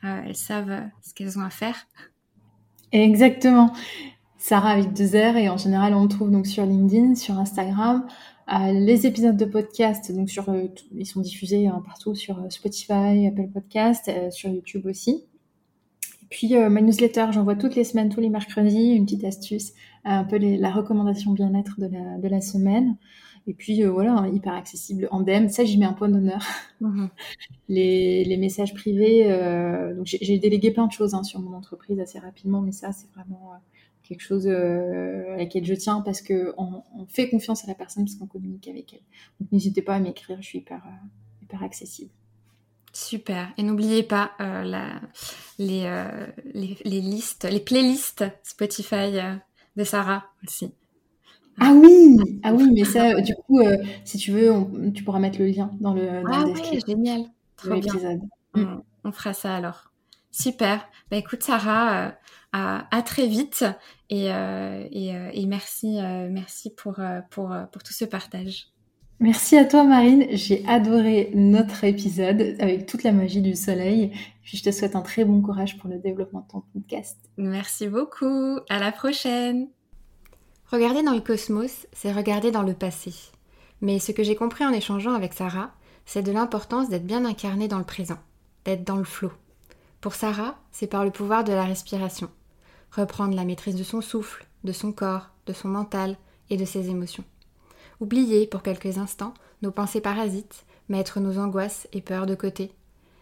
[0.04, 1.76] euh, elles savent ce qu'elles ont à faire.
[2.96, 3.74] Exactement.
[4.38, 8.06] Sarah avec deux et en général on me trouve donc sur LinkedIn, sur Instagram.
[8.54, 10.46] Euh, les épisodes de podcast, donc sur,
[10.94, 15.26] ils sont diffusés hein, partout sur Spotify, Apple Podcast, sur YouTube aussi.
[16.30, 19.74] Puis euh, ma newsletter, j'envoie toutes les semaines, tous les mercredis, une petite astuce,
[20.06, 22.96] un peu la recommandation bien-être de la, de la semaine.
[23.48, 25.50] Et puis euh, voilà, hein, hyper accessible en DM.
[25.50, 26.42] Ça, j'y mets un point d'honneur.
[26.82, 27.10] Mhm.
[27.68, 32.00] Les, les, messages privés, euh, donc j'ai délégué plein de choses hein, sur mon entreprise
[32.00, 33.54] assez rapidement, mais ça, c'est vraiment
[34.04, 38.16] quelque chose à laquelle je tiens parce que on, fait confiance à la personne parce
[38.16, 39.02] qu'on communique avec elle.
[39.40, 40.84] Donc n'hésitez pas à m'écrire, je suis hyper,
[41.42, 42.12] hyper accessible.
[42.96, 43.52] Super.
[43.58, 45.02] Et n'oubliez pas euh, la,
[45.60, 49.36] les, euh, les, les, listes, les playlists Spotify euh,
[49.76, 50.74] de Sarah aussi.
[51.60, 53.62] Ah oui, ah oui, mais ça, du coup,
[54.04, 54.52] si tu veux,
[54.94, 57.22] tu pourras mettre le lien dans le, dans ah ouais, génial,
[57.56, 57.94] trop bien.
[58.56, 59.92] On, on, fera ça alors.
[60.32, 60.86] Super.
[61.10, 62.14] Bah écoute Sarah,
[62.52, 63.64] à, à, très vite
[64.10, 65.98] et, et, et merci,
[66.30, 67.00] merci pour,
[67.30, 68.75] pour, pour tout ce partage.
[69.22, 74.12] Merci à toi Marine, j'ai adoré notre épisode avec toute la magie du soleil.
[74.44, 77.18] Puis je te souhaite un très bon courage pour le développement de ton podcast.
[77.38, 79.70] Merci beaucoup, à la prochaine.
[80.70, 83.14] Regarder dans le cosmos, c'est regarder dans le passé.
[83.80, 85.72] Mais ce que j'ai compris en échangeant avec Sarah,
[86.06, 88.20] c'est de l'importance d'être bien incarné dans le présent,
[88.66, 89.32] d'être dans le flot.
[90.02, 92.30] Pour Sarah, c'est par le pouvoir de la respiration.
[92.92, 96.18] Reprendre la maîtrise de son souffle, de son corps, de son mental
[96.50, 97.24] et de ses émotions.
[98.00, 102.72] Oublier pour quelques instants nos pensées parasites, mettre nos angoisses et peurs de côté.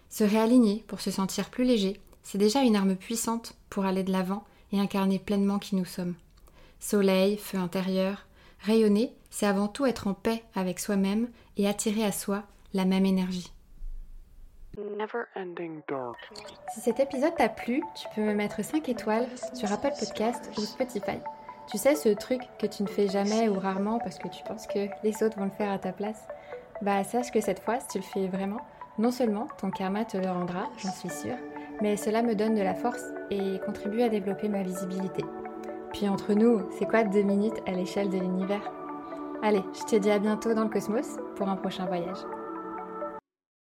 [0.09, 4.11] Se réaligner pour se sentir plus léger, c'est déjà une arme puissante pour aller de
[4.11, 6.15] l'avant et incarner pleinement qui nous sommes.
[6.79, 8.25] Soleil, feu intérieur,
[8.59, 12.43] rayonner, c'est avant tout être en paix avec soi-même et attirer à soi
[12.73, 13.51] la même énergie.
[16.73, 20.61] Si cet épisode t'a plu, tu peux me mettre 5 étoiles sur Apple Podcast ou
[20.61, 21.19] Spotify.
[21.67, 24.67] Tu sais, ce truc que tu ne fais jamais ou rarement parce que tu penses
[24.67, 26.27] que les autres vont le faire à ta place,
[26.81, 28.59] bah sache que cette fois, si tu le fais vraiment,
[28.97, 31.37] non seulement ton karma te le rendra, j'en suis sûre,
[31.81, 35.23] mais cela me donne de la force et contribue à développer ma visibilité.
[35.93, 38.71] Puis entre nous, c'est quoi deux minutes à l'échelle de l'univers?
[39.41, 42.19] Allez, je te dis à bientôt dans le cosmos pour un prochain voyage.